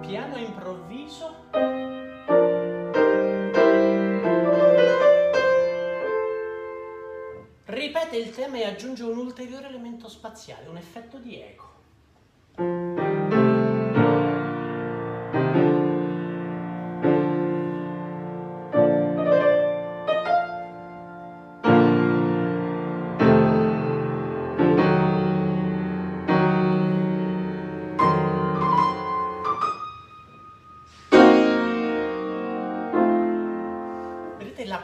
Piano 0.00 0.36
improvviso. 0.36 1.34
Ripete 7.64 8.16
il 8.16 8.30
tema 8.30 8.56
e 8.58 8.64
aggiunge 8.64 9.02
un 9.02 9.18
ulteriore 9.18 9.66
elemento 9.66 10.08
spaziale, 10.08 10.68
un 10.68 10.76
effetto 10.76 11.18
di 11.18 11.40
eco. 11.40 11.77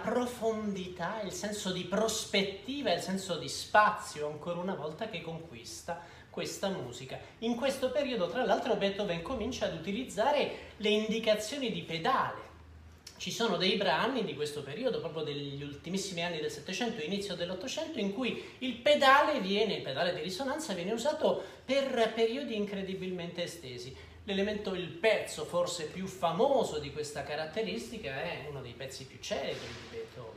Profondità, 0.05 1.23
il 1.23 1.33
senso 1.33 1.73
di 1.73 1.85
prospettiva, 1.85 2.93
il 2.93 3.01
senso 3.01 3.37
di 3.37 3.49
spazio, 3.49 4.27
ancora 4.27 4.61
una 4.61 4.75
volta, 4.75 5.09
che 5.09 5.23
conquista 5.23 5.99
questa 6.29 6.69
musica. 6.69 7.19
In 7.38 7.57
questo 7.57 7.90
periodo, 7.90 8.29
tra 8.29 8.45
l'altro, 8.45 8.77
Beethoven 8.77 9.23
comincia 9.23 9.64
ad 9.64 9.73
utilizzare 9.73 10.73
le 10.77 10.90
indicazioni 10.90 11.73
di 11.73 11.81
pedale. 11.81 12.43
Ci 13.17 13.31
sono 13.31 13.57
dei 13.57 13.77
brani 13.77 14.25
di 14.25 14.35
questo 14.35 14.62
periodo, 14.62 15.01
proprio 15.01 15.25
degli 15.25 15.62
ultimissimi 15.62 16.23
anni 16.23 16.40
del 16.40 16.51
Settecento 16.51 17.03
inizio 17.03 17.35
dell'Ottocento, 17.35 17.99
in 17.99 18.12
cui 18.12 18.45
il 18.59 18.75
pedale 18.75 19.40
viene, 19.40 19.77
il 19.77 19.83
pedale 19.83 20.12
di 20.12 20.21
risonanza 20.21 20.75
viene 20.75 20.93
usato 20.93 21.43
per 21.64 22.12
periodi 22.12 22.57
incredibilmente 22.57 23.45
estesi. 23.45 23.97
L'elemento, 24.27 24.75
il 24.75 24.89
pezzo 24.89 25.45
forse 25.45 25.85
più 25.85 26.07
famoso 26.07 26.79
di 26.79 26.91
questa 26.91 27.23
caratteristica 27.25 28.23
è 28.23 28.47
uno 28.49 28.63
dei 28.63 28.73
pezzi 28.73 29.05
più 29.05 29.19
celebri 29.21 29.67
di 29.67 29.89
Beethoven. 29.91 30.34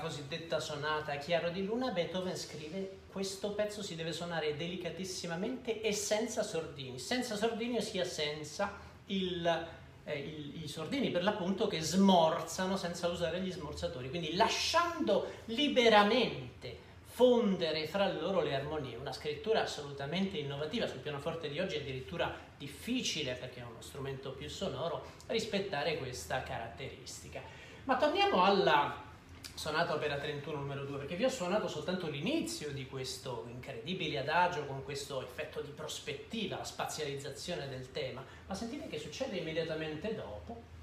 Cosiddetta 0.00 0.60
sonata 0.60 1.16
Chiaro 1.16 1.50
di 1.50 1.64
Luna, 1.64 1.90
Beethoven 1.90 2.36
scrive 2.36 2.98
questo 3.10 3.50
pezzo 3.52 3.82
si 3.82 3.96
deve 3.96 4.12
suonare 4.12 4.56
delicatissimamente 4.56 5.80
e 5.80 5.92
senza 5.92 6.42
sordini, 6.42 6.98
senza 6.98 7.36
sordini 7.36 7.76
ossia 7.76 8.04
senza 8.04 8.72
il, 9.06 9.66
eh, 10.04 10.18
il, 10.18 10.62
i 10.64 10.68
sordini 10.68 11.10
per 11.10 11.24
l'appunto 11.24 11.66
che 11.66 11.80
smorzano 11.80 12.76
senza 12.76 13.08
usare 13.08 13.40
gli 13.40 13.50
smorzatori, 13.50 14.08
quindi 14.08 14.36
lasciando 14.36 15.28
liberamente 15.46 16.88
fondere 17.04 17.86
fra 17.88 18.10
loro 18.10 18.40
le 18.42 18.54
armonie, 18.54 18.96
una 18.96 19.12
scrittura 19.12 19.62
assolutamente 19.62 20.38
innovativa. 20.38 20.86
Sul 20.86 21.00
pianoforte 21.00 21.48
di 21.48 21.58
oggi 21.58 21.76
è 21.76 21.80
addirittura 21.80 22.32
difficile 22.56 23.34
perché 23.34 23.60
è 23.60 23.64
uno 23.64 23.80
strumento 23.80 24.30
più 24.30 24.48
sonoro 24.48 25.04
rispettare 25.26 25.98
questa 25.98 26.42
caratteristica. 26.42 27.42
Ma 27.84 27.96
torniamo 27.96 28.44
alla 28.44 29.08
sonata 29.54 29.94
opera 29.94 30.16
31 30.16 30.58
numero 30.58 30.84
2 30.84 30.98
perché 30.98 31.16
vi 31.16 31.24
ho 31.24 31.28
suonato 31.28 31.68
soltanto 31.68 32.08
l'inizio 32.08 32.72
di 32.72 32.86
questo 32.86 33.46
incredibile 33.48 34.18
adagio 34.18 34.64
con 34.66 34.82
questo 34.84 35.22
effetto 35.22 35.60
di 35.60 35.70
prospettiva, 35.70 36.56
la 36.56 36.64
spazializzazione 36.64 37.68
del 37.68 37.90
tema, 37.92 38.24
ma 38.46 38.54
sentite 38.54 38.88
che 38.88 38.98
succede 38.98 39.36
immediatamente 39.36 40.14
dopo 40.14 40.78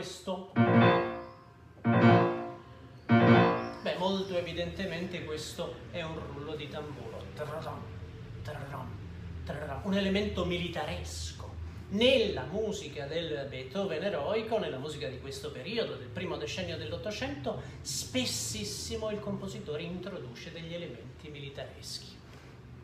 questo. 0.00 0.52
Beh, 3.82 3.96
molto 3.98 4.34
evidentemente 4.38 5.26
questo 5.26 5.74
è 5.90 6.00
un 6.00 6.18
rullo 6.32 6.54
di 6.54 6.68
tamburo. 6.68 7.22
Un 9.82 9.94
elemento 9.94 10.46
militaresco. 10.46 11.48
Nella 11.90 12.44
musica 12.44 13.04
del 13.04 13.46
Beethoven 13.50 14.02
eroico, 14.02 14.58
nella 14.58 14.78
musica 14.78 15.06
di 15.06 15.20
questo 15.20 15.50
periodo, 15.50 15.96
del 15.96 16.08
primo 16.08 16.38
decennio 16.38 16.78
dell'Ottocento, 16.78 17.60
spessissimo 17.82 19.10
il 19.10 19.20
compositore 19.20 19.82
introduce 19.82 20.50
degli 20.50 20.72
elementi 20.72 21.28
militareschi. 21.28 22.16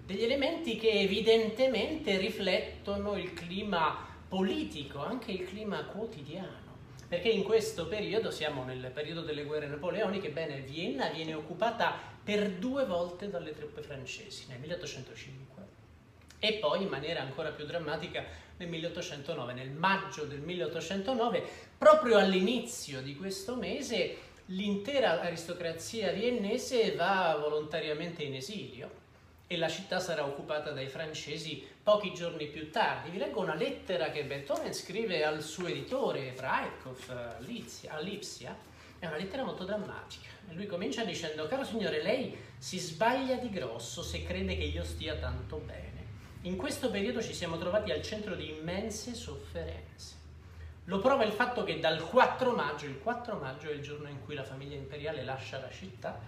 Degli 0.04 0.22
elementi 0.22 0.76
che 0.76 0.90
evidentemente 0.90 2.18
riflettono 2.18 3.16
il 3.16 3.32
clima 3.32 4.06
politico, 4.28 5.02
anche 5.02 5.32
il 5.32 5.46
clima 5.46 5.82
quotidiano. 5.84 6.65
Perché 7.08 7.28
in 7.28 7.44
questo 7.44 7.86
periodo, 7.86 8.30
siamo 8.30 8.64
nel 8.64 8.90
periodo 8.92 9.22
delle 9.22 9.44
guerre 9.44 9.68
napoleoniche, 9.68 10.30
bene, 10.30 10.60
Vienna 10.60 11.08
viene 11.10 11.34
occupata 11.34 11.94
per 12.22 12.50
due 12.50 12.84
volte 12.84 13.28
dalle 13.28 13.54
truppe 13.54 13.82
francesi, 13.82 14.46
nel 14.48 14.58
1805 14.58 15.54
e 16.38 16.54
poi 16.54 16.82
in 16.82 16.88
maniera 16.88 17.22
ancora 17.22 17.50
più 17.50 17.64
drammatica 17.64 18.24
nel 18.56 18.68
1809. 18.68 19.52
Nel 19.52 19.70
maggio 19.70 20.24
del 20.24 20.40
1809, 20.40 21.42
proprio 21.78 22.18
all'inizio 22.18 23.00
di 23.00 23.16
questo 23.16 23.54
mese, 23.54 24.16
l'intera 24.46 25.20
aristocrazia 25.20 26.12
viennese 26.12 26.94
va 26.94 27.36
volontariamente 27.40 28.22
in 28.22 28.34
esilio 28.34 29.04
e 29.46 29.56
la 29.56 29.68
città 29.68 30.00
sarà 30.00 30.24
occupata 30.24 30.72
dai 30.72 30.88
francesi 30.88 31.64
pochi 31.82 32.12
giorni 32.12 32.46
più 32.46 32.70
tardi. 32.70 33.10
Vi 33.10 33.18
leggo 33.18 33.40
una 33.40 33.54
lettera 33.54 34.10
che 34.10 34.24
Beethoven 34.24 34.74
scrive 34.74 35.24
al 35.24 35.42
suo 35.42 35.68
editore 35.68 36.32
Breitkopf 36.36 37.10
a 37.10 37.36
Lipsia, 38.00 38.56
è 38.98 39.06
una 39.06 39.16
lettera 39.16 39.44
molto 39.44 39.64
drammatica. 39.64 40.28
Lui 40.50 40.66
comincia 40.66 41.04
dicendo, 41.04 41.46
caro 41.46 41.64
signore, 41.64 42.02
lei 42.02 42.36
si 42.58 42.78
sbaglia 42.78 43.36
di 43.36 43.50
grosso 43.50 44.02
se 44.02 44.24
crede 44.24 44.56
che 44.56 44.64
io 44.64 44.82
stia 44.82 45.16
tanto 45.16 45.58
bene. 45.58 45.84
In 46.42 46.56
questo 46.56 46.90
periodo 46.90 47.22
ci 47.22 47.34
siamo 47.34 47.58
trovati 47.58 47.90
al 47.90 48.02
centro 48.02 48.34
di 48.34 48.50
immense 48.50 49.14
sofferenze. 49.14 50.14
Lo 50.84 51.00
prova 51.00 51.24
il 51.24 51.32
fatto 51.32 51.64
che 51.64 51.80
dal 51.80 52.00
4 52.00 52.52
maggio, 52.52 52.86
il 52.86 53.00
4 53.00 53.36
maggio 53.36 53.68
è 53.68 53.72
il 53.72 53.82
giorno 53.82 54.08
in 54.08 54.24
cui 54.24 54.34
la 54.36 54.44
famiglia 54.44 54.76
imperiale 54.76 55.24
lascia 55.24 55.58
la 55.58 55.70
città, 55.70 56.20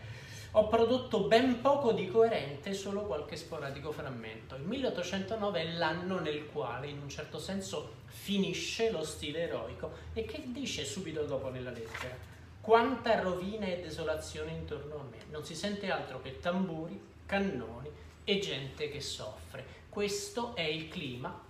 ho 0.52 0.66
prodotto 0.68 1.24
ben 1.24 1.60
poco 1.60 1.92
di 1.92 2.08
coerente, 2.08 2.72
solo 2.72 3.02
qualche 3.02 3.36
sporadico 3.36 3.92
frammento. 3.92 4.54
Il 4.54 4.62
1809 4.62 5.60
è 5.60 5.72
l'anno 5.72 6.18
nel 6.20 6.46
quale, 6.46 6.86
in 6.86 7.00
un 7.02 7.08
certo 7.08 7.38
senso, 7.38 7.96
finisce 8.06 8.90
lo 8.90 9.04
stile 9.04 9.40
eroico. 9.40 9.90
E 10.14 10.24
che 10.24 10.44
dice 10.46 10.84
subito 10.84 11.24
dopo 11.24 11.50
nella 11.50 11.70
lettera? 11.70 12.16
Quanta 12.60 13.20
rovina 13.20 13.66
e 13.66 13.80
desolazione 13.80 14.52
intorno 14.52 14.96
a 14.96 15.04
me. 15.10 15.24
Non 15.30 15.44
si 15.44 15.54
sente 15.54 15.90
altro 15.90 16.20
che 16.22 16.40
tamburi, 16.40 16.98
cannoni 17.26 17.90
e 18.24 18.38
gente 18.38 18.90
che 18.90 19.00
soffre. 19.00 19.64
Questo 19.88 20.54
è 20.54 20.62
il 20.62 20.88
clima 20.88 21.46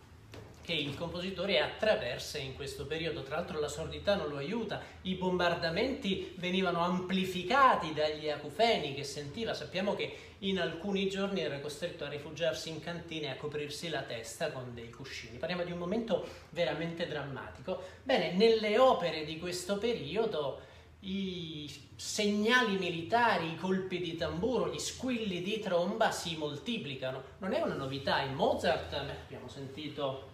che 0.69 0.75
il 0.75 0.95
compositore 0.95 1.61
attraversa 1.61 2.37
in 2.37 2.55
questo 2.55 2.85
periodo. 2.85 3.23
Tra 3.23 3.37
l'altro 3.37 3.59
la 3.59 3.69
sordità 3.69 4.17
non 4.17 4.29
lo 4.29 4.37
aiuta, 4.37 4.83
i 5.03 5.15
bombardamenti 5.15 6.35
venivano 6.37 6.85
amplificati 6.85 7.95
dagli 7.95 8.29
acufeni 8.29 8.93
che 8.93 9.03
sentiva. 9.03 9.55
Sappiamo 9.55 9.95
che 9.95 10.15
in 10.41 10.61
alcuni 10.61 11.09
giorni 11.09 11.41
era 11.41 11.59
costretto 11.61 12.05
a 12.05 12.11
rifugiarsi 12.11 12.69
in 12.69 12.81
cantina 12.81 13.29
e 13.29 13.31
a 13.31 13.37
coprirsi 13.37 13.89
la 13.89 14.03
testa 14.03 14.53
con 14.53 14.75
dei 14.75 14.91
cuscini. 14.91 15.39
Parliamo 15.39 15.65
di 15.65 15.73
un 15.73 15.79
momento 15.79 16.29
veramente 16.51 17.07
drammatico. 17.07 17.83
Bene, 18.03 18.33
nelle 18.33 18.77
opere 18.77 19.25
di 19.25 19.39
questo 19.39 19.79
periodo 19.79 20.61
i 21.01 21.73
segnali 21.97 22.77
militari, 22.77 23.53
i 23.53 23.57
colpi 23.57 24.01
di 24.01 24.17
tamburo, 24.17 24.71
gli 24.71 24.79
squilli 24.79 25.41
di 25.41 25.61
tromba 25.61 26.11
si 26.11 26.37
moltiplicano. 26.37 27.23
Non 27.39 27.55
è 27.55 27.63
una 27.63 27.75
novità, 27.75 28.21
in 28.21 28.35
Mozart 28.35 28.93
abbiamo 28.93 29.49
sentito 29.49 30.33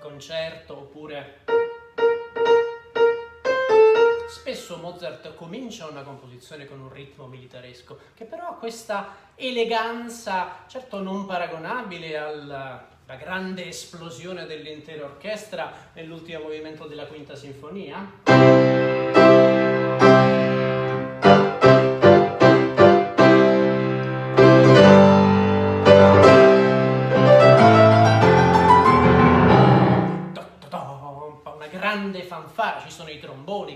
concerto 0.00 0.78
oppure? 0.78 1.44
Spesso 4.28 4.76
Mozart 4.78 5.34
comincia 5.34 5.86
una 5.86 6.02
composizione 6.02 6.64
con 6.66 6.80
un 6.80 6.92
ritmo 6.92 7.26
militaresco 7.26 7.98
che 8.14 8.24
però 8.24 8.48
ha 8.48 8.54
questa 8.54 9.14
eleganza 9.36 10.64
certo 10.66 11.00
non 11.02 11.26
paragonabile 11.26 12.16
alla 12.16 12.88
grande 13.18 13.66
esplosione 13.66 14.46
dell'intera 14.46 15.04
orchestra 15.04 15.72
nell'ultimo 15.94 16.44
movimento 16.44 16.86
della 16.86 17.06
quinta 17.06 17.34
sinfonia 17.34 18.89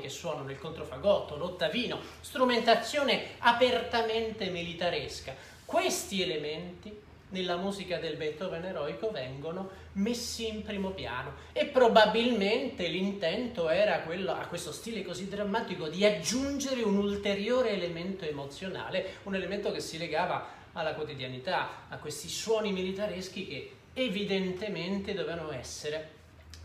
che 0.05 0.11
suonano 0.11 0.51
il 0.51 0.59
controfagotto, 0.59 1.39
l'ottavino, 1.39 1.99
strumentazione 2.21 3.37
apertamente 3.39 4.51
militaresca. 4.51 5.35
Questi 5.65 6.21
elementi 6.21 6.95
nella 7.31 7.57
musica 7.57 7.97
del 7.97 8.17
Beethoven 8.17 8.67
eroico 8.67 9.11
vengono 9.11 9.71
messi 9.93 10.47
in 10.47 10.63
primo 10.63 10.91
piano 10.91 11.33
e 11.53 11.65
probabilmente 11.65 12.87
l'intento 12.87 13.71
era 13.71 14.01
quello, 14.01 14.33
a 14.33 14.47
questo 14.47 14.73
stile 14.73 15.03
così 15.03 15.27
drammatico 15.27 15.89
di 15.89 16.05
aggiungere 16.05 16.83
un 16.83 16.99
ulteriore 16.99 17.71
elemento 17.71 18.27
emozionale, 18.27 19.21
un 19.23 19.35
elemento 19.35 19.73
che 19.73 19.81
si 19.81 19.97
legava 19.97 20.49
alla 20.75 20.93
quotidianità, 20.93 21.87
a 21.89 21.97
questi 21.97 22.29
suoni 22.29 22.73
militareschi 22.73 23.47
che 23.47 23.71
evidentemente 23.95 25.15
dovevano 25.15 25.51
essere 25.51 26.11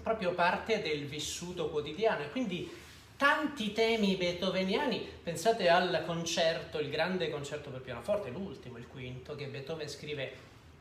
proprio 0.03 0.33
parte 0.33 0.81
del 0.81 1.05
vissuto 1.05 1.69
quotidiano 1.69 2.23
e 2.23 2.31
quindi 2.31 2.87
tanti 3.19 3.73
temi 3.73 4.15
beethoveniani, 4.15 5.05
pensate 5.21 5.67
al 5.67 6.03
concerto, 6.05 6.79
il 6.79 6.89
grande 6.89 7.29
concerto 7.29 7.69
per 7.69 7.81
pianoforte, 7.81 8.29
l'ultimo, 8.29 8.77
il 8.77 8.87
quinto, 8.87 9.35
che 9.35 9.47
Beethoven 9.47 9.89
scrive 9.89 10.31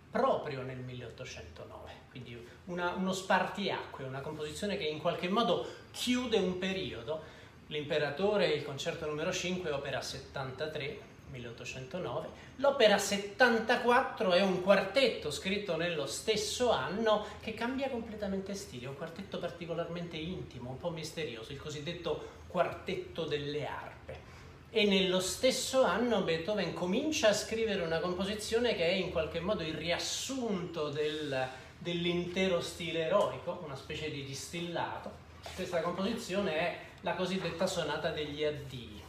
proprio 0.09 0.63
nel 0.63 0.79
1809, 0.79 1.93
quindi 2.11 2.41
una, 2.67 2.91
uno 2.95 3.13
spartiacque, 3.13 4.05
una 4.05 4.21
composizione 4.21 4.77
che 4.77 4.85
in 4.85 5.01
qualche 5.01 5.29
modo 5.29 5.67
chiude 5.91 6.39
un 6.39 6.59
periodo. 6.59 7.37
L'imperatore, 7.67 8.47
il 8.47 8.63
concerto 8.63 9.07
numero 9.07 9.33
5, 9.33 9.73
opera 9.73 10.01
73, 10.01 11.01
1809. 11.31 12.29
L'opera 12.57 12.99
74 12.99 14.33
è 14.33 14.43
un 14.43 14.63
quartetto 14.63 15.31
scritto 15.31 15.77
nello 15.77 16.07
stesso 16.07 16.71
anno 16.71 17.27
che 17.41 17.55
cambia 17.55 17.89
completamente 17.89 18.55
stile, 18.55 18.87
un 18.87 18.97
quartetto 18.97 19.39
particolarmente 19.39 20.17
intimo, 20.17 20.71
un 20.71 20.79
po' 20.79 20.91
misterioso, 20.91 21.53
il 21.53 21.61
cosiddetto 21.61 22.37
quartetto 22.49 23.25
delle 23.25 23.67
arpe. 23.67 24.27
E 24.71 24.85
nello 24.85 25.21
stesso 25.21 25.83
anno 25.83 26.23
Beethoven 26.23 26.75
comincia 26.75 27.29
a 27.29 27.33
scrivere 27.33 27.83
una 27.83 28.01
composizione 28.01 28.75
che 28.75 28.85
è 28.85 28.93
in 28.93 29.11
qualche 29.11 29.41
modo 29.41 29.63
il 29.63 29.75
riassunto 29.75 30.91
del, 30.91 31.49
dell'intero 31.79 32.61
stile 32.61 33.07
eroico, 33.07 33.63
una 33.65 33.77
specie 33.77 34.11
di 34.11 34.25
distillato. 34.25 35.27
Questa 35.55 35.81
composizione 35.81 36.53
è 36.53 36.79
la 37.03 37.15
cosiddetta 37.15 37.67
sonata 37.67 38.11
degli 38.11 38.45
addii, 38.45 39.03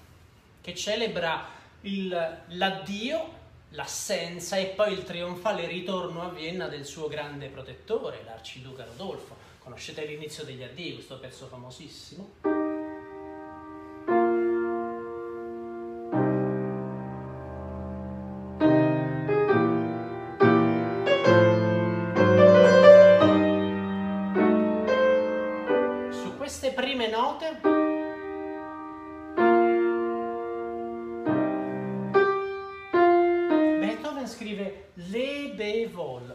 che 0.61 0.75
celebra 0.75 1.57
l'addio, 1.81 3.37
l'assenza 3.69 4.57
e 4.57 4.65
poi 4.67 4.93
il 4.93 5.03
trionfale 5.03 5.67
ritorno 5.67 6.23
a 6.23 6.29
Vienna 6.29 6.67
del 6.67 6.85
suo 6.85 7.07
grande 7.07 7.47
protettore, 7.47 8.23
l'arciduca 8.25 8.85
Rodolfo. 8.85 9.35
Conoscete 9.59 10.05
l'inizio 10.05 10.43
degli 10.43 10.63
addii, 10.63 10.95
questo 10.95 11.19
pezzo 11.19 11.45
famosissimo? 11.47 12.58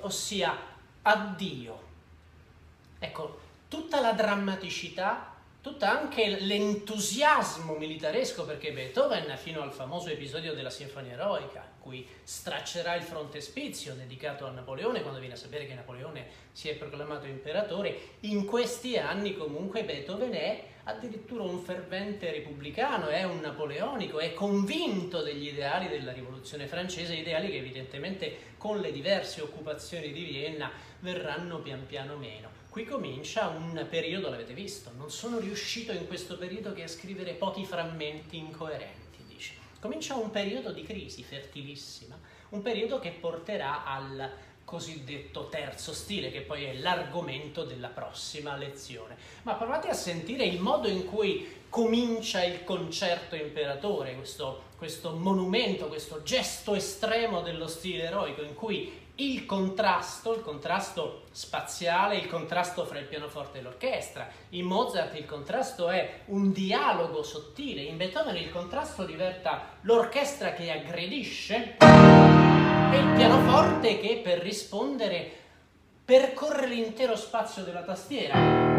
Ossia 0.04 0.56
addio. 1.02 1.82
Ecco, 2.98 3.40
tutta 3.68 4.00
la 4.00 4.12
drammaticità, 4.12 5.33
tutto 5.64 5.86
anche 5.86 6.40
l'entusiasmo 6.40 7.72
militaresco, 7.76 8.44
perché 8.44 8.70
Beethoven, 8.70 9.34
fino 9.38 9.62
al 9.62 9.72
famoso 9.72 10.10
episodio 10.10 10.52
della 10.52 10.68
Sinfonia 10.68 11.14
Eroica, 11.14 11.66
cui 11.78 12.06
straccerà 12.22 12.94
il 12.96 13.02
frontespizio 13.02 13.94
dedicato 13.94 14.44
a 14.44 14.50
Napoleone, 14.50 15.00
quando 15.00 15.20
viene 15.20 15.36
a 15.36 15.38
sapere 15.38 15.66
che 15.66 15.72
Napoleone 15.72 16.26
si 16.52 16.68
è 16.68 16.74
proclamato 16.74 17.24
imperatore, 17.24 17.98
in 18.20 18.44
questi 18.44 18.98
anni 18.98 19.34
comunque 19.38 19.84
Beethoven 19.84 20.34
è 20.34 20.64
addirittura 20.84 21.44
un 21.44 21.60
fervente 21.60 22.30
repubblicano, 22.30 23.06
è 23.06 23.22
un 23.24 23.40
napoleonico, 23.40 24.18
è 24.18 24.34
convinto 24.34 25.22
degli 25.22 25.48
ideali 25.48 25.88
della 25.88 26.12
rivoluzione 26.12 26.66
francese, 26.66 27.14
ideali 27.14 27.50
che 27.50 27.56
evidentemente 27.56 28.52
con 28.58 28.80
le 28.80 28.92
diverse 28.92 29.40
occupazioni 29.40 30.12
di 30.12 30.24
Vienna 30.24 30.70
verranno 31.04 31.58
pian 31.58 31.86
piano 31.86 32.16
meno. 32.16 32.48
Qui 32.70 32.86
comincia 32.86 33.48
un 33.48 33.86
periodo, 33.88 34.30
l'avete 34.30 34.54
visto, 34.54 34.90
non 34.96 35.10
sono 35.10 35.38
riuscito 35.38 35.92
in 35.92 36.06
questo 36.06 36.38
periodo 36.38 36.72
che 36.72 36.82
a 36.82 36.88
scrivere 36.88 37.34
pochi 37.34 37.66
frammenti 37.66 38.38
incoerenti, 38.38 39.18
dice. 39.28 39.52
Comincia 39.78 40.14
un 40.14 40.30
periodo 40.30 40.72
di 40.72 40.82
crisi 40.82 41.22
fertilissima, 41.22 42.18
un 42.48 42.62
periodo 42.62 42.98
che 42.98 43.10
porterà 43.10 43.84
al 43.84 44.32
cosiddetto 44.64 45.48
terzo 45.50 45.92
stile, 45.92 46.32
che 46.32 46.40
poi 46.40 46.64
è 46.64 46.72
l'argomento 46.72 47.64
della 47.64 47.88
prossima 47.88 48.56
lezione. 48.56 49.14
Ma 49.42 49.54
provate 49.54 49.88
a 49.88 49.94
sentire 49.94 50.44
il 50.46 50.58
modo 50.58 50.88
in 50.88 51.04
cui 51.04 51.62
comincia 51.68 52.42
il 52.42 52.64
concerto 52.64 53.36
imperatore, 53.36 54.14
questo, 54.14 54.70
questo 54.78 55.10
monumento, 55.10 55.86
questo 55.86 56.22
gesto 56.22 56.74
estremo 56.74 57.42
dello 57.42 57.68
stile 57.68 58.04
eroico, 58.04 58.40
in 58.40 58.54
cui 58.54 59.02
il 59.16 59.46
contrasto, 59.46 60.34
il 60.34 60.42
contrasto 60.42 61.22
spaziale, 61.30 62.16
il 62.16 62.26
contrasto 62.26 62.84
fra 62.84 62.98
il 62.98 63.06
pianoforte 63.06 63.58
e 63.58 63.62
l'orchestra. 63.62 64.28
In 64.50 64.66
Mozart 64.66 65.14
il 65.14 65.26
contrasto 65.26 65.88
è 65.88 66.22
un 66.26 66.50
dialogo 66.52 67.22
sottile, 67.22 67.82
in 67.82 67.96
Beethoven 67.96 68.36
il 68.36 68.50
contrasto 68.50 69.04
diventa 69.04 69.76
l'orchestra 69.82 70.52
che 70.52 70.72
aggredisce 70.72 71.76
e 71.78 72.98
il 72.98 73.12
pianoforte 73.14 74.00
che 74.00 74.20
per 74.22 74.38
rispondere 74.38 75.30
percorre 76.04 76.66
l'intero 76.66 77.14
spazio 77.14 77.62
della 77.62 77.82
tastiera. 77.82 78.73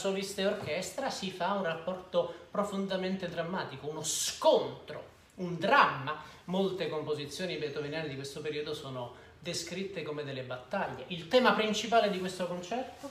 Solista 0.00 0.40
e 0.40 0.46
orchestra 0.46 1.10
si 1.10 1.30
fa 1.30 1.52
un 1.52 1.64
rapporto 1.64 2.32
profondamente 2.50 3.28
drammatico, 3.28 3.86
uno 3.86 4.02
scontro, 4.02 5.04
un 5.36 5.58
dramma. 5.58 6.22
Molte 6.44 6.88
composizioni 6.88 7.58
beethoveniane 7.58 8.08
di 8.08 8.14
questo 8.14 8.40
periodo 8.40 8.72
sono 8.72 9.12
descritte 9.38 10.02
come 10.02 10.24
delle 10.24 10.42
battaglie. 10.42 11.04
Il 11.08 11.28
tema 11.28 11.52
principale 11.52 12.10
di 12.10 12.18
questo 12.18 12.46
concerto? 12.46 13.10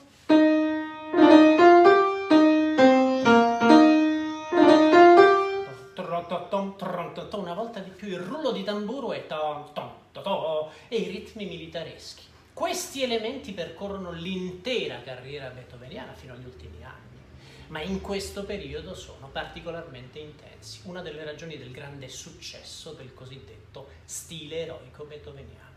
Una 7.38 7.54
volta 7.54 7.80
di 7.80 7.92
più 7.92 8.08
il 8.08 8.20
rullo 8.20 8.52
di 8.52 8.64
tamburo 8.64 9.14
e, 9.14 9.26
e 10.88 10.96
i 10.96 11.08
ritmi 11.08 11.46
militareschi. 11.46 12.29
Questi 12.60 13.02
elementi 13.04 13.54
percorrono 13.54 14.12
l'intera 14.12 15.02
carriera 15.02 15.48
beethoveniana 15.48 16.12
fino 16.12 16.34
agli 16.34 16.44
ultimi 16.44 16.84
anni, 16.84 17.18
ma 17.68 17.80
in 17.80 18.02
questo 18.02 18.44
periodo 18.44 18.94
sono 18.96 19.30
particolarmente 19.32 20.20
intensi, 20.20 20.82
una 20.84 21.02
delle 21.02 21.24
ragioni 21.24 21.58
del 21.58 21.72
grande 21.72 22.10
successo 22.10 22.92
del 22.92 23.14
cosiddetto 23.14 23.88
stile 24.04 24.64
eroico 24.64 25.06
beethoveniano. 25.06 25.69